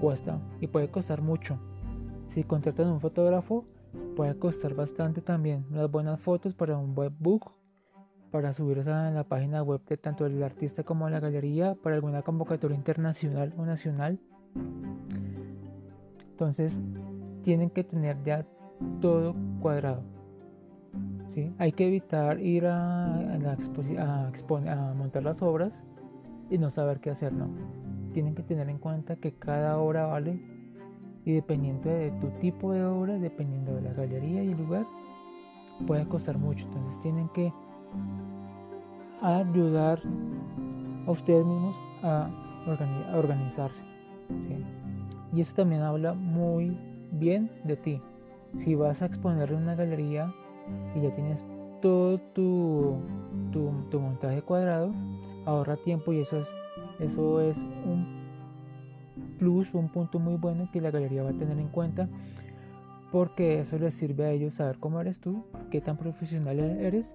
cuesta 0.00 0.40
y 0.60 0.66
puede 0.66 0.90
costar 0.90 1.22
mucho. 1.22 1.58
Si 2.28 2.44
contratan 2.44 2.88
un 2.88 3.00
fotógrafo, 3.00 3.64
puede 4.16 4.36
costar 4.38 4.74
bastante 4.74 5.20
también. 5.20 5.66
Unas 5.70 5.90
buenas 5.90 6.20
fotos 6.20 6.54
para 6.54 6.76
un 6.76 6.96
webbook, 6.96 7.52
para 8.30 8.52
subirse 8.52 8.90
a 8.90 9.10
la 9.10 9.24
página 9.24 9.62
web 9.62 9.82
de 9.86 9.96
tanto 9.96 10.26
el 10.26 10.42
artista 10.42 10.82
como 10.82 11.08
la 11.10 11.20
galería, 11.20 11.74
para 11.74 11.96
alguna 11.96 12.22
convocatoria 12.22 12.76
internacional 12.76 13.52
o 13.56 13.64
nacional. 13.64 14.18
Entonces, 16.30 16.80
tienen 17.42 17.70
que 17.70 17.84
tener 17.84 18.22
ya 18.24 18.46
todo 19.00 19.34
cuadrado. 19.60 20.02
¿sí? 21.28 21.52
Hay 21.58 21.72
que 21.72 21.86
evitar 21.86 22.40
ir 22.40 22.66
a, 22.66 23.16
a, 23.16 24.32
a 24.32 24.94
montar 24.94 25.22
las 25.22 25.42
obras 25.42 25.84
y 26.50 26.58
no 26.58 26.70
saber 26.70 27.00
qué 27.00 27.10
hacer, 27.10 27.32
¿no? 27.32 27.48
tienen 28.12 28.34
que 28.34 28.42
tener 28.42 28.68
en 28.68 28.78
cuenta 28.78 29.16
que 29.16 29.32
cada 29.32 29.78
obra 29.78 30.06
vale 30.06 30.38
y 31.24 31.32
dependiendo 31.32 31.88
de 31.88 32.10
tu 32.12 32.28
tipo 32.40 32.72
de 32.72 32.84
obra, 32.84 33.18
dependiendo 33.18 33.74
de 33.74 33.82
la 33.82 33.92
galería 33.92 34.42
y 34.42 34.52
el 34.52 34.58
lugar, 34.58 34.86
puede 35.86 36.06
costar 36.06 36.38
mucho. 36.38 36.66
Entonces 36.66 37.00
tienen 37.00 37.28
que 37.30 37.52
ayudar 39.20 40.00
a 41.06 41.10
ustedes 41.10 41.44
mismos 41.44 41.76
a, 42.02 42.30
organizarse. 43.14 43.82
Y 45.32 45.40
eso 45.40 45.54
también 45.56 45.82
habla 45.82 46.14
muy 46.14 46.76
bien 47.12 47.50
de 47.64 47.76
ti. 47.76 48.00
Si 48.56 48.74
vas 48.74 49.00
a 49.02 49.06
exponer 49.06 49.50
en 49.50 49.62
una 49.62 49.74
galería 49.74 50.32
y 50.94 51.00
ya 51.00 51.14
tienes 51.14 51.46
todo 51.80 52.18
tu, 52.34 52.96
tu, 53.50 53.70
tu 53.90 53.98
montaje 53.98 54.42
cuadrado, 54.42 54.92
ahorra 55.46 55.76
tiempo 55.76 56.12
y 56.12 56.20
eso 56.20 56.38
es 56.38 56.48
eso 57.00 57.40
es 57.40 57.58
un 57.58 58.22
plus, 59.38 59.74
un 59.74 59.88
punto 59.88 60.18
muy 60.18 60.36
bueno 60.36 60.68
que 60.72 60.80
la 60.80 60.90
galería 60.90 61.22
va 61.22 61.30
a 61.30 61.34
tener 61.34 61.58
en 61.58 61.68
cuenta 61.68 62.08
porque 63.10 63.60
eso 63.60 63.78
les 63.78 63.94
sirve 63.94 64.24
a 64.24 64.30
ellos 64.30 64.54
saber 64.54 64.78
cómo 64.78 65.00
eres 65.00 65.20
tú, 65.20 65.44
qué 65.70 65.80
tan 65.80 65.96
profesional 65.96 66.58
eres 66.58 67.14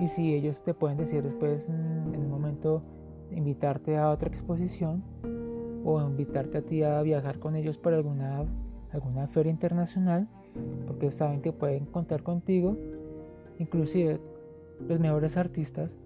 y 0.00 0.08
si 0.08 0.34
ellos 0.34 0.62
te 0.62 0.74
pueden 0.74 0.98
decir 0.98 1.22
después 1.22 1.68
en 1.68 2.16
un 2.16 2.30
momento 2.30 2.82
invitarte 3.30 3.98
a 3.98 4.10
otra 4.10 4.28
exposición 4.28 5.04
o 5.84 6.00
invitarte 6.00 6.58
a 6.58 6.62
ti 6.62 6.82
a 6.82 7.00
viajar 7.02 7.38
con 7.38 7.56
ellos 7.56 7.78
para 7.78 7.96
alguna, 7.96 8.44
alguna 8.92 9.26
feria 9.28 9.50
internacional 9.50 10.28
porque 10.86 11.10
saben 11.10 11.40
que 11.40 11.52
pueden 11.52 11.86
contar 11.86 12.22
contigo 12.22 12.76
inclusive 13.58 14.20
los 14.86 15.00
mejores 15.00 15.36
artistas 15.36 15.98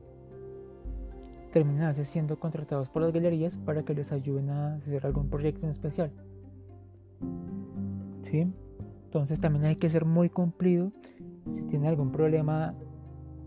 terminan 1.52 1.94
siendo 1.94 2.38
contratados 2.38 2.88
por 2.88 3.02
las 3.02 3.12
galerías 3.12 3.56
para 3.58 3.84
que 3.84 3.94
les 3.94 4.10
ayuden 4.10 4.50
a 4.50 4.74
hacer 4.76 5.04
algún 5.06 5.28
proyecto 5.28 5.66
en 5.66 5.70
especial. 5.70 6.10
¿Sí? 8.22 8.50
Entonces 9.04 9.38
también 9.40 9.66
hay 9.66 9.76
que 9.76 9.90
ser 9.90 10.06
muy 10.06 10.30
cumplido. 10.30 10.90
Si 11.52 11.60
tiene 11.62 11.88
algún 11.88 12.10
problema, 12.10 12.74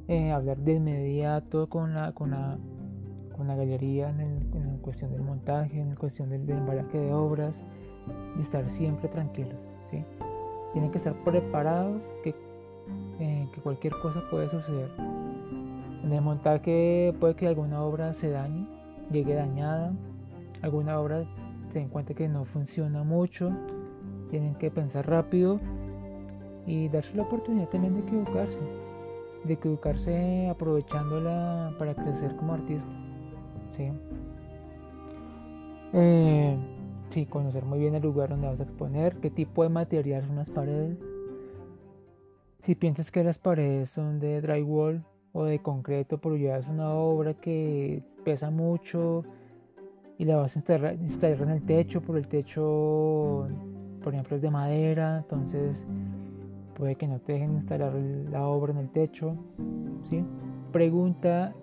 eh, 0.08 0.32
hablar 0.32 0.58
de 0.60 0.74
inmediato 0.74 1.68
con 1.68 1.96
la, 1.96 2.12
con 2.12 2.32
la, 2.32 2.60
con 3.36 3.48
la 3.48 3.56
galería 3.56 4.10
en, 4.10 4.55
cuestión 4.86 5.12
del 5.12 5.24
montaje, 5.24 5.82
en 5.82 5.96
cuestión 5.96 6.30
del, 6.30 6.48
embalaje 6.48 7.00
de 7.00 7.12
obras, 7.12 7.64
y 8.38 8.42
estar 8.42 8.70
siempre 8.70 9.10
tranquilos. 9.10 9.58
¿sí? 9.90 10.06
Tienen 10.74 10.92
que 10.92 11.00
estar 11.00 11.16
preparados 11.24 12.00
que, 12.24 12.36
eh, 13.20 13.48
que 13.52 13.62
cualquier 13.62 13.94
cosa 14.00 14.22
puede 14.30 14.48
suceder. 14.48 14.92
En 16.04 16.14
el 16.14 16.22
montaje 16.22 17.16
puede 17.20 17.36
que 17.36 17.48
alguna 17.48 17.82
obra 17.82 18.14
se 18.14 18.30
dañe, 18.30 18.68
llegue 19.12 19.34
dañada, 19.34 19.92
alguna 20.62 21.00
obra 21.00 21.26
se 21.70 21.80
encuentre 21.80 22.14
que 22.14 22.28
no 22.28 22.46
funciona 22.46 23.04
mucho, 23.04 23.50
tienen 24.30 24.54
que 24.54 24.70
pensar 24.70 25.10
rápido 25.10 25.60
y 26.68 26.90
darse 26.90 27.16
la 27.16 27.24
oportunidad 27.24 27.70
también 27.70 27.96
de 27.96 28.02
equivocarse, 28.02 28.60
de 29.46 29.54
equivocarse 29.54 30.48
aprovechándola 30.48 31.74
para 31.80 31.96
crecer 31.96 32.36
como 32.36 32.54
artista. 32.54 32.90
¿sí? 33.70 33.92
Eh, 35.98 36.58
sí, 37.10 37.26
conocer 37.26 37.66
muy 37.66 37.80
bien 37.80 37.96
el 37.96 38.04
lugar 38.04 38.30
donde 38.30 38.48
vas 38.48 38.60
a 38.60 38.64
exponer, 38.64 39.18
qué 39.18 39.32
tipo 39.32 39.64
de 39.64 39.70
material 39.70 40.26
son 40.26 40.36
las 40.36 40.50
paredes. 40.50 40.98
Si 42.60 42.76
piensas 42.76 43.10
que 43.12 43.24
las 43.24 43.40
paredes 43.40 43.90
son 43.90 44.20
de 44.20 44.42
drywall, 44.42 45.04
o 45.36 45.44
de 45.44 45.60
concreto, 45.60 46.18
pero 46.18 46.36
es 46.36 46.66
una 46.70 46.94
obra 46.94 47.34
que 47.34 48.02
pesa 48.24 48.50
mucho 48.52 49.26
y 50.18 50.24
la 50.24 50.38
vas 50.38 50.56
a 50.56 50.60
instalar, 50.60 51.42
en 51.42 51.50
el 51.50 51.62
techo, 51.66 52.02
por 52.02 52.18
el 52.18 52.26
techo, 52.30 53.46
por 54.02 54.14
ejemplo, 54.14 54.38
es 54.38 54.42
de 54.42 54.50
madera, 54.50 55.18
entonces 55.18 55.86
puede 56.74 56.96
que 56.96 57.06
no 57.06 57.20
te 57.20 57.34
dejen 57.34 57.52
instalar 57.52 57.94
la 58.32 58.48
obra 58.48 58.72
en 58.72 58.78
el 58.78 58.90
techo. 58.90 59.36
¿sí? 60.06 60.24
Pregunta 60.72 61.54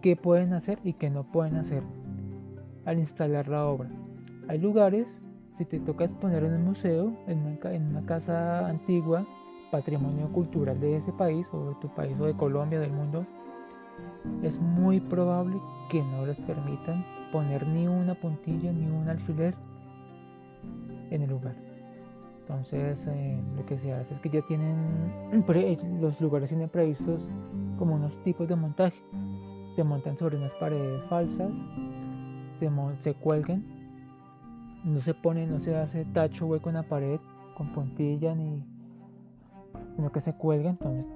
qué 0.00 0.14
pueden 0.14 0.52
hacer 0.52 0.78
y 0.84 0.92
qué 0.92 1.10
no 1.10 1.24
pueden 1.24 1.56
hacer 1.56 1.82
al 2.84 2.98
instalar 2.98 3.48
la 3.48 3.66
obra. 3.66 3.88
Hay 4.48 4.58
lugares, 4.58 5.08
si 5.54 5.64
te 5.64 5.80
toca 5.80 6.04
exponer 6.04 6.44
en 6.44 6.54
un 6.54 6.64
museo, 6.64 7.12
en 7.26 7.58
una, 7.62 8.06
casa 8.06 8.68
antigua, 8.68 9.26
patrimonio 9.70 10.28
cultural 10.32 10.80
de 10.80 10.96
ese 10.96 11.12
país 11.12 11.48
o 11.52 11.70
de 11.70 11.74
tu 11.76 11.88
país 11.94 12.18
o 12.20 12.26
de 12.26 12.34
Colombia, 12.34 12.80
del 12.80 12.92
mundo, 12.92 13.26
es 14.42 14.58
muy 14.58 15.00
probable 15.00 15.60
que 15.90 16.02
no 16.02 16.26
les 16.26 16.38
permitan 16.38 17.04
poner 17.32 17.66
ni 17.66 17.86
una 17.86 18.14
puntilla 18.14 18.72
ni 18.72 18.86
un 18.86 19.08
alfiler 19.08 19.54
en 21.10 21.22
el 21.22 21.30
lugar. 21.30 21.54
Entonces 22.40 23.06
eh, 23.06 23.40
lo 23.56 23.64
que 23.64 23.78
se 23.78 23.92
hace 23.92 24.14
es 24.14 24.20
que 24.20 24.28
ya 24.28 24.42
tienen, 24.42 24.76
los 26.00 26.20
lugares 26.20 26.50
tienen 26.50 26.68
previstos 26.68 27.22
como 27.78 27.94
unos 27.94 28.18
tipos 28.24 28.48
de 28.48 28.56
montaje. 28.56 29.00
Se 29.72 29.84
montan 29.84 30.18
sobre 30.18 30.36
unas 30.36 30.52
paredes 30.54 31.02
falsas, 31.04 31.50
se, 32.52 32.70
se 32.98 33.16
no 34.84 35.00
se 35.00 35.14
pone, 35.14 35.46
no 35.46 35.58
se 35.58 35.76
hace 35.76 36.04
tacho 36.04 36.46
hueco 36.46 36.68
en 36.68 36.76
la 36.76 36.82
pared 36.82 37.20
con 37.56 37.72
puntilla 37.72 38.34
ni, 38.34 38.64
sino 39.96 40.10
que 40.10 40.20
se 40.20 40.32
cuelga, 40.34 40.70
entonces 40.70 41.08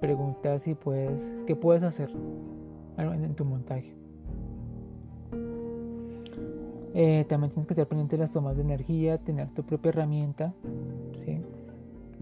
pregunta 0.00 0.58
si 0.58 0.74
puedes, 0.74 1.20
qué 1.46 1.56
puedes 1.56 1.82
hacer 1.82 2.10
en 2.98 3.34
tu 3.34 3.44
montaje. 3.44 3.94
Eh, 6.98 7.26
también 7.28 7.50
tienes 7.50 7.66
que 7.66 7.74
estar 7.74 7.86
pendiente 7.86 8.16
de 8.16 8.20
las 8.20 8.32
tomas 8.32 8.56
de 8.56 8.62
energía, 8.62 9.18
tener 9.18 9.48
tu 9.50 9.62
propia 9.62 9.90
herramienta. 9.90 10.54
¿sí? 11.12 11.42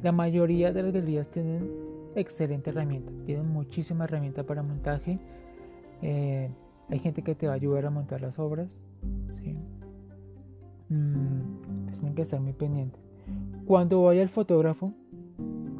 La 0.02 0.10
mayoría 0.10 0.72
de 0.72 0.82
las 0.82 0.92
galerías 0.92 1.30
tienen 1.30 1.70
excelente 2.16 2.70
herramienta, 2.70 3.12
tienen 3.24 3.48
muchísima 3.52 4.04
herramienta 4.04 4.42
para 4.42 4.64
montaje. 4.64 5.20
Eh, 6.02 6.50
hay 6.90 6.98
gente 6.98 7.22
que 7.22 7.34
te 7.34 7.46
va 7.46 7.52
a 7.54 7.56
ayudar 7.56 7.86
a 7.86 7.90
montar 7.90 8.20
las 8.20 8.38
obras. 8.38 8.68
¿sí? 9.42 9.56
Mm, 10.88 11.84
pues 11.86 11.98
tienen 11.98 12.14
que 12.14 12.22
estar 12.22 12.40
muy 12.40 12.52
pendientes. 12.52 13.00
Cuando 13.66 14.02
vaya 14.02 14.22
el 14.22 14.28
fotógrafo, 14.28 14.92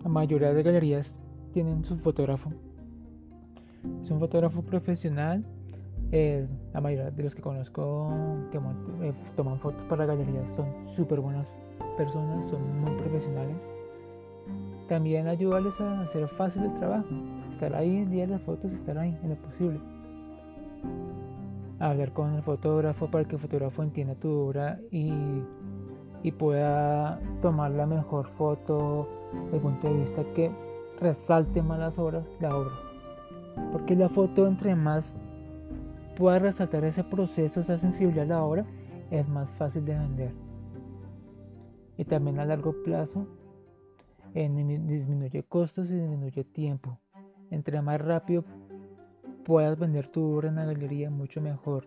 la 0.03 0.09
mayoría 0.09 0.53
de 0.53 0.63
galerías 0.63 1.21
tienen 1.53 1.85
su 1.85 1.97
fotógrafo. 1.99 2.51
Es 4.03 4.11
un 4.11 4.19
fotógrafo 4.19 4.63
profesional. 4.63 5.45
Eh, 6.13 6.47
la 6.73 6.81
mayoría 6.81 7.11
de 7.11 7.23
los 7.23 7.35
que 7.35 7.43
conozco 7.43 8.11
que 8.51 8.59
eh, 8.59 9.13
toman 9.37 9.59
fotos 9.59 9.83
para 9.85 10.07
galerías 10.07 10.47
son 10.57 10.67
súper 10.95 11.21
buenas 11.21 11.51
personas, 11.97 12.45
son 12.51 12.81
muy 12.81 12.93
profesionales. 12.97 13.57
También 14.89 15.29
ayudarles 15.29 15.81
a 15.81 16.03
hacer 16.03 16.29
fácil 16.29 16.65
el 16.65 16.75
trabajo, 16.75 17.09
estar 17.51 17.75
ahí 17.75 17.97
en 17.97 18.11
día 18.11 18.27
de 18.27 18.33
las 18.33 18.43
fotos, 18.43 18.73
estar 18.73 18.99
ahí 18.99 19.17
en 19.23 19.31
lo 19.31 19.37
posible. 19.37 19.81
Hablar 21.79 22.13
con 22.13 22.35
el 22.35 22.43
fotógrafo 22.43 23.11
para 23.11 23.25
que 23.25 23.37
el 23.37 23.41
fotógrafo 23.41 23.83
entienda 23.83 24.15
tu 24.15 24.31
obra 24.31 24.79
y, 24.91 25.13
y 26.23 26.33
pueda 26.33 27.21
tomar 27.43 27.73
la 27.73 27.87
mejor 27.87 28.29
foto 28.29 29.09
desde 29.45 29.57
el 29.57 29.63
punto 29.63 29.89
de 29.89 29.99
vista 29.99 30.23
que 30.35 30.51
resalte 31.01 31.63
más 31.63 31.79
las 31.79 31.99
obras, 31.99 32.25
la 32.41 32.57
obra. 32.57 32.73
Porque 33.73 33.97
la 33.97 34.09
foto 34.09 34.47
entre 34.47 34.75
más 34.75 35.17
pueda 36.17 36.39
resaltar 36.39 36.85
ese 36.85 37.05
proceso, 37.05 37.61
esa 37.61 37.77
sensibilidad 37.77 38.25
a 38.25 38.29
la 38.29 38.45
obra, 38.45 38.67
es 39.11 39.29
más 39.29 39.51
fácil 39.51 39.85
de 39.85 39.99
vender. 39.99 40.33
y 41.97 42.05
también 42.05 42.41
a 42.41 42.45
largo 42.45 42.73
plazo 42.83 43.27
disminuye 44.35 45.45
costos 45.45 45.91
y 45.91 45.95
disminuye 45.95 46.43
tiempo. 46.45 46.99
Entre 47.51 47.81
más 47.83 48.01
rápido 48.01 48.45
puedas 49.45 49.79
vender 49.79 50.09
tu 50.09 50.23
obra 50.35 50.49
en 50.49 50.57
la 50.57 50.65
galería, 50.65 51.11
mucho 51.11 51.41
mejor. 51.41 51.87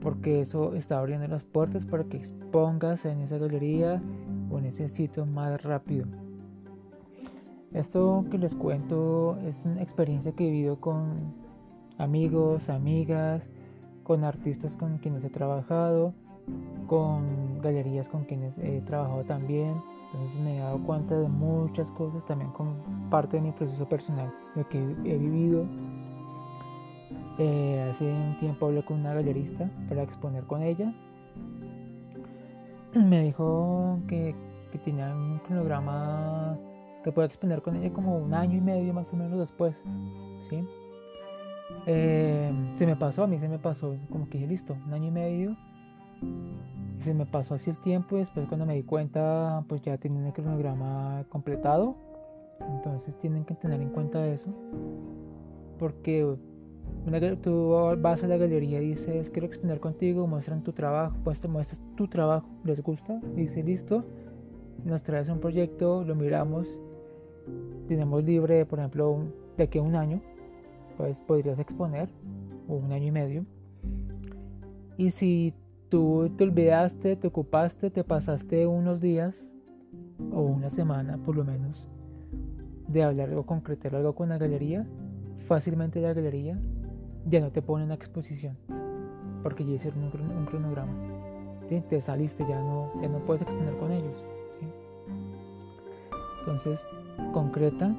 Porque 0.00 0.40
eso 0.40 0.74
está 0.74 0.98
abriendo 0.98 1.28
las 1.28 1.44
puertas 1.44 1.84
para 1.84 2.04
que 2.04 2.16
expongas 2.16 3.04
en 3.04 3.20
esa 3.20 3.38
galería 3.38 4.02
o 4.50 4.58
en 4.58 4.66
ese 4.66 4.88
sitio 4.88 5.26
más 5.26 5.62
rápido. 5.62 6.06
Esto 7.72 8.24
que 8.30 8.38
les 8.38 8.54
cuento 8.54 9.36
es 9.46 9.60
una 9.64 9.82
experiencia 9.82 10.32
que 10.32 10.46
he 10.46 10.50
vivido 10.50 10.80
con 10.80 11.34
amigos, 11.98 12.68
amigas, 12.70 13.48
con 14.04 14.24
artistas 14.24 14.76
con 14.76 14.98
quienes 14.98 15.24
he 15.24 15.30
trabajado, 15.30 16.14
con 16.86 17.60
galerías 17.60 18.08
con 18.08 18.24
quienes 18.24 18.58
he 18.58 18.80
trabajado 18.82 19.24
también. 19.24 19.74
Entonces 20.12 20.38
me 20.38 20.56
he 20.56 20.60
dado 20.60 20.78
cuenta 20.84 21.18
de 21.18 21.28
muchas 21.28 21.90
cosas 21.90 22.24
también 22.24 22.52
con 22.52 22.76
parte 23.10 23.38
de 23.38 23.42
mi 23.42 23.50
proceso 23.50 23.88
personal, 23.88 24.32
lo 24.54 24.68
que 24.68 24.78
he 24.78 25.18
vivido. 25.18 25.66
Eh, 27.38 27.88
hace 27.90 28.04
un 28.04 28.36
tiempo 28.38 28.66
hablé 28.66 28.84
con 28.84 29.00
una 29.00 29.12
galerista 29.12 29.68
para 29.88 30.02
exponer 30.02 30.44
con 30.44 30.62
ella. 30.62 30.92
Me 32.94 33.22
dijo 33.22 33.98
que, 34.08 34.34
tenía 34.84 35.14
un 35.14 35.38
cronograma 35.38 36.58
que 37.02 37.12
puedo 37.12 37.26
exponer 37.26 37.62
con 37.62 37.76
ella 37.76 37.92
como 37.92 38.18
un 38.18 38.34
año 38.34 38.58
y 38.58 38.60
medio 38.60 38.92
más 38.92 39.12
o 39.12 39.16
menos 39.16 39.38
después. 39.38 39.82
¿sí? 40.48 40.64
Eh, 41.86 42.52
se 42.76 42.86
me 42.86 42.96
pasó, 42.96 43.24
a 43.24 43.26
mí 43.26 43.38
se 43.38 43.48
me 43.48 43.58
pasó, 43.58 43.96
como 44.10 44.28
que 44.28 44.38
dije, 44.38 44.48
listo, 44.48 44.76
un 44.86 44.92
año 44.92 45.08
y 45.08 45.10
medio. 45.10 45.56
Se 46.98 47.14
me 47.14 47.26
pasó 47.26 47.54
así 47.54 47.70
el 47.70 47.76
tiempo 47.78 48.16
y 48.16 48.20
después 48.20 48.46
cuando 48.48 48.64
me 48.66 48.74
di 48.74 48.82
cuenta, 48.82 49.64
pues 49.68 49.82
ya 49.82 49.98
tienen 49.98 50.24
el 50.26 50.32
cronograma 50.32 51.24
completado. 51.28 51.96
Entonces 52.60 53.16
tienen 53.18 53.44
que 53.44 53.54
tener 53.54 53.80
en 53.80 53.90
cuenta 53.90 54.26
eso. 54.26 54.48
Porque 55.78 56.36
tú 57.42 57.96
vas 58.00 58.24
a 58.24 58.28
la 58.28 58.36
galería 58.36 58.80
y 58.80 58.90
dices, 58.90 59.30
quiero 59.30 59.46
exponer 59.46 59.80
contigo, 59.80 60.26
muestran 60.26 60.62
tu 60.62 60.72
trabajo, 60.72 61.16
pues 61.22 61.40
te 61.40 61.48
muestras 61.48 61.80
tu 61.96 62.08
trabajo, 62.08 62.48
les 62.64 62.82
gusta, 62.82 63.20
dice, 63.34 63.62
listo, 63.62 64.04
nos 64.84 65.02
traes 65.02 65.28
un 65.28 65.40
proyecto, 65.40 66.04
lo 66.04 66.14
miramos, 66.14 66.78
tenemos 67.88 68.24
libre, 68.24 68.64
por 68.66 68.78
ejemplo, 68.78 69.18
de 69.56 69.64
aquí 69.64 69.78
un 69.78 69.94
año, 69.94 70.20
pues 70.96 71.18
podrías 71.20 71.58
exponer, 71.58 72.08
o 72.68 72.76
un 72.76 72.92
año 72.92 73.08
y 73.08 73.10
medio. 73.10 73.44
Y 74.96 75.10
si 75.10 75.52
tú 75.88 76.30
te 76.36 76.44
olvidaste, 76.44 77.16
te 77.16 77.26
ocupaste, 77.26 77.90
te 77.90 78.04
pasaste 78.04 78.66
unos 78.66 79.00
días 79.00 79.54
o 80.32 80.42
una 80.42 80.70
semana 80.70 81.18
por 81.18 81.36
lo 81.36 81.44
menos 81.44 81.86
de 82.88 83.02
hablar 83.02 83.34
o 83.34 83.44
concretar 83.44 83.94
algo 83.94 84.14
con 84.14 84.28
la 84.28 84.38
galería, 84.38 84.86
fácilmente 85.46 86.00
la 86.00 86.12
galería 86.12 86.58
ya 87.26 87.40
no 87.40 87.50
te 87.50 87.62
pone 87.62 87.84
una 87.84 87.94
exposición 87.94 88.56
porque 89.42 89.64
ya 89.64 89.72
hicieron 89.74 90.04
un, 90.04 90.46
cronograma. 90.46 90.92
Te 91.68 92.00
saliste, 92.00 92.46
ya 92.48 92.58
no, 92.60 92.90
ya 93.00 93.08
no 93.08 93.18
puedes 93.18 93.42
exponer 93.42 93.76
con 93.76 93.92
ellos. 93.92 94.24
Entonces, 96.40 96.84
concreta, 97.32 97.94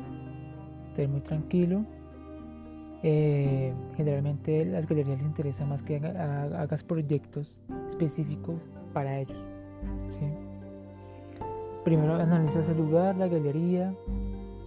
esté 0.88 1.08
muy 1.08 1.22
tranquilo. 1.22 1.84
Eh, 3.04 3.74
generalmente 3.96 4.66
las 4.66 4.88
galerías 4.88 5.20
les 5.20 5.28
interesa 5.28 5.66
más 5.66 5.84
que 5.84 5.98
hagas 5.98 6.84
proyectos 6.84 7.56
específicos 7.88 8.56
para 8.94 9.20
ellos. 9.20 9.38
Primero 11.84 12.16
analizas 12.16 12.68
el 12.70 12.78
lugar, 12.78 13.16
la 13.18 13.28
galería, 13.28 13.94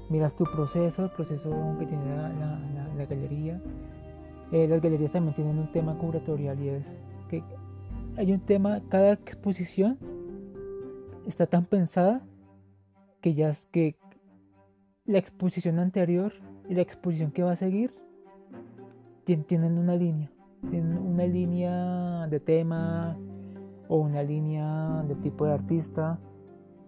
miras 0.09 0.37
tu 0.37 0.45
proceso, 0.45 1.05
el 1.05 1.11
proceso 1.11 1.51
que 1.79 1.87
tiene 1.87 2.05
la, 2.17 3.05
galería. 3.07 3.61
Eh, 4.53 4.67
las 4.67 4.81
galerías 4.81 5.13
también 5.13 5.35
tienen 5.35 5.59
un 5.59 5.71
tema 5.73 5.97
curatorial 5.99 6.61
y 6.63 6.69
es 6.71 7.03
que 7.29 7.43
hay 8.17 8.33
un 8.33 8.41
tema, 8.41 8.81
cada 8.89 9.13
exposición 9.13 9.99
está 11.27 11.47
tan 11.47 11.67
pensada 11.67 12.23
que 13.21 13.35
ya 13.35 13.51
es 13.51 13.67
que 13.67 13.97
la 15.05 15.19
exposición 15.19 15.79
anterior 15.79 16.33
y 16.69 16.75
la 16.75 16.83
exposición 16.83 17.31
que 17.31 17.43
va 17.43 17.53
a 17.53 17.57
seguir 17.57 17.95
tienen 19.25 19.77
una 19.77 19.95
línea, 19.95 20.31
tienen 20.71 20.97
una 20.97 21.27
línea 21.27 22.27
de 22.29 22.41
tema 22.41 23.19
o 23.89 23.99
una 23.99 24.23
línea 24.23 25.05
de 25.07 25.15
tipo 25.17 25.45
de 25.45 25.53
artista. 25.53 26.19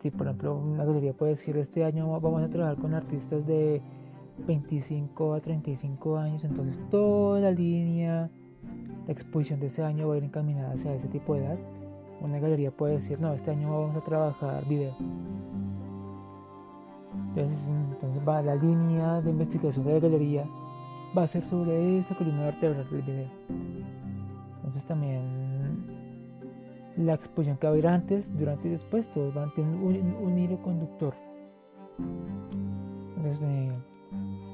Si 0.01 0.11
por 0.11 0.27
ejemplo 0.27 0.57
una 0.57 0.85
galería 0.87 1.13
puede 1.13 1.33
decir 1.33 1.59
este 1.59 1.85
año 1.85 2.09
vamos 2.19 2.43
a 2.43 2.49
trabajar 2.49 2.79
con 2.79 2.95
artistas 2.95 3.47
de 3.47 3.83
25 4.47 5.35
a 5.35 5.41
35 5.41 6.19
años, 6.19 6.45
entonces 6.45 6.81
toda 6.91 7.41
la 7.41 7.51
línea, 7.51 8.31
la 9.07 9.13
exposición 9.13 9.61
de 9.61 9.67
ese 9.67 9.83
año 9.83 10.09
va 10.09 10.15
a 10.15 10.19
ir 10.19 10.25
encaminada 10.25 10.73
hacia 10.73 10.95
ese 10.95 11.09
tipo 11.09 11.35
de 11.35 11.45
edad. 11.45 11.59
Una 12.21 12.39
galería 12.39 12.71
puede 12.71 12.95
decir, 12.95 13.21
no, 13.21 13.33
este 13.33 13.51
año 13.51 13.71
vamos 13.71 13.97
a 13.97 14.01
trabajar 14.01 14.67
video. 14.69 14.95
Entonces, 17.29 17.67
entonces 17.93 18.23
va 18.27 18.43
la 18.43 18.57
línea 18.57 19.21
de 19.21 19.31
investigación 19.31 19.85
de 19.85 19.95
la 19.95 20.01
galería 20.01 20.45
va 21.17 21.25
a 21.25 21.27
ser 21.27 21.45
sobre 21.45 21.99
esta 21.99 22.15
columna 22.15 22.45
vertebral 22.45 22.89
del 22.91 23.03
video. 23.03 23.29
Entonces 24.57 24.85
también 24.87 25.41
la 26.97 27.15
exposición 27.15 27.57
que 27.57 27.67
va 27.67 27.75
a 27.75 27.79
ir 27.79 27.87
antes, 27.87 28.37
durante 28.37 28.69
y 28.69 28.73
después, 28.73 29.09
todos 29.13 29.33
van 29.35 29.49
a 29.49 29.55
tener 29.55 29.75
un, 29.75 30.39
hilo 30.39 30.61
conductor. 30.63 31.15
Entonces 33.17 33.41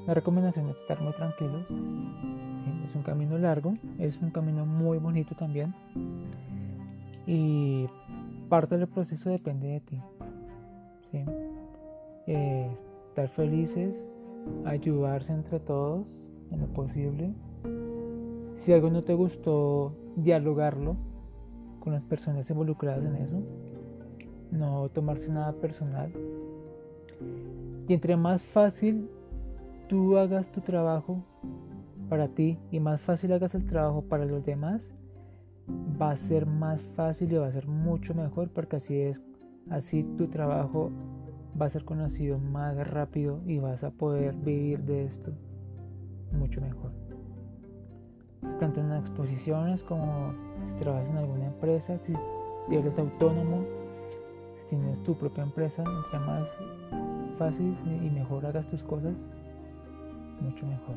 la 0.07 0.13
recomendación 0.13 0.69
es 0.69 0.77
estar 0.77 1.01
muy 1.01 1.11
tranquilos. 1.11 1.67
es 1.69 2.95
un 2.95 3.03
camino 3.03 3.37
largo, 3.37 3.73
es 3.99 4.17
un 4.17 4.31
camino 4.31 4.65
muy 4.65 4.97
bonito 4.99 5.35
también. 5.35 5.75
Y 7.27 7.85
parte 8.47 8.77
del 8.77 8.87
proceso 8.87 9.29
depende 9.29 9.67
de 9.67 9.79
ti. 9.81 10.01
¿sí? 11.11 11.25
Eh, 12.25 12.71
estar 13.09 13.27
felices, 13.27 14.05
ayudarse 14.63 15.33
entre 15.33 15.59
todos 15.59 16.05
en 16.51 16.61
lo 16.61 16.67
posible. 16.67 17.33
Si 18.55 18.71
algo 18.71 18.89
no 18.89 19.03
te 19.03 19.13
gustó, 19.13 19.93
dialogarlo 20.15 20.95
con 21.81 21.91
las 21.91 22.05
personas 22.05 22.49
involucradas 22.49 23.03
en 23.03 23.15
eso. 23.17 23.43
No 24.51 24.87
tomarse 24.87 25.29
nada 25.29 25.51
personal. 25.51 26.13
Y 27.89 27.93
entre 27.93 28.15
más 28.15 28.41
fácil 28.41 29.09
tú 29.87 30.17
hagas 30.17 30.51
tu 30.51 30.61
trabajo 30.61 31.23
para 32.09 32.27
ti 32.27 32.57
y 32.71 32.79
más 32.79 33.01
fácil 33.01 33.33
hagas 33.33 33.55
el 33.55 33.65
trabajo 33.65 34.01
para 34.01 34.25
los 34.25 34.45
demás, 34.45 34.93
va 36.01 36.11
a 36.11 36.15
ser 36.15 36.45
más 36.45 36.81
fácil 36.95 37.31
y 37.31 37.37
va 37.37 37.47
a 37.47 37.51
ser 37.51 37.67
mucho 37.67 38.13
mejor 38.13 38.49
porque 38.49 38.77
así 38.77 38.99
es, 38.99 39.21
así 39.69 40.03
tu 40.17 40.27
trabajo 40.27 40.91
va 41.59 41.65
a 41.65 41.69
ser 41.69 41.85
conocido 41.85 42.37
más 42.37 42.75
rápido 42.87 43.41
y 43.45 43.59
vas 43.59 43.83
a 43.83 43.91
poder 43.91 44.35
vivir 44.35 44.83
de 44.83 45.05
esto 45.05 45.31
mucho 46.31 46.61
mejor. 46.61 46.91
Tanto 48.59 48.81
en 48.81 48.91
exposiciones 48.93 49.83
como 49.83 50.33
si 50.63 50.73
trabajas 50.75 51.09
en 51.09 51.17
alguna 51.17 51.47
empresa, 51.47 51.97
si 51.99 52.13
eres 52.71 52.97
autónomo, 52.99 53.63
si 54.59 54.75
tienes 54.75 55.01
tu 55.03 55.15
propia 55.15 55.43
empresa, 55.43 55.83
entre 55.83 56.19
más 56.19 56.47
fácil 57.37 57.75
y 57.85 58.09
mejor 58.09 58.45
hagas 58.45 58.67
tus 58.67 58.83
cosas, 58.83 59.15
mucho 60.41 60.65
mejor. 60.65 60.95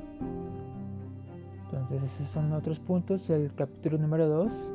Entonces 1.65 2.03
esos 2.03 2.27
son 2.29 2.53
otros 2.53 2.81
puntos 2.81 3.29
del 3.29 3.55
capítulo 3.55 3.99
número 3.99 4.29
2. 4.29 4.71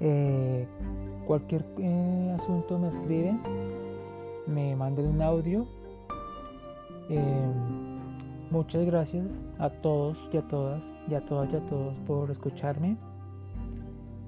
Eh, 0.00 0.66
cualquier 1.26 1.64
eh, 1.78 2.32
asunto 2.34 2.78
me 2.78 2.88
escriben 2.88 3.40
me 4.46 4.76
manden 4.76 5.06
un 5.06 5.22
audio. 5.22 5.66
Em, 7.08 7.52
muchas 8.50 8.84
gracias 8.84 9.26
a 9.58 9.70
todos 9.70 10.18
y 10.32 10.36
a 10.36 10.42
todas 10.42 10.92
y 11.08 11.14
a 11.14 11.24
todas 11.24 11.52
y 11.52 11.56
a 11.56 11.66
todos 11.66 11.98
por 12.00 12.30
escucharme. 12.30 12.96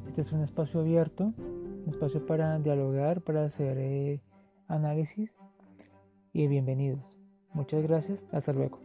Este 0.06 0.20
es 0.20 0.32
un 0.32 0.40
espacio 0.40 0.80
abierto, 0.80 1.32
un 1.36 1.84
espacio 1.88 2.24
para 2.26 2.58
dialogar, 2.58 3.20
para 3.22 3.44
hacer 3.44 3.78
eh, 3.78 4.20
análisis 4.68 5.30
y 6.32 6.46
bienvenidos. 6.46 7.12
Muchas 7.52 7.82
gracias, 7.82 8.24
hasta 8.32 8.52
luego. 8.52 8.83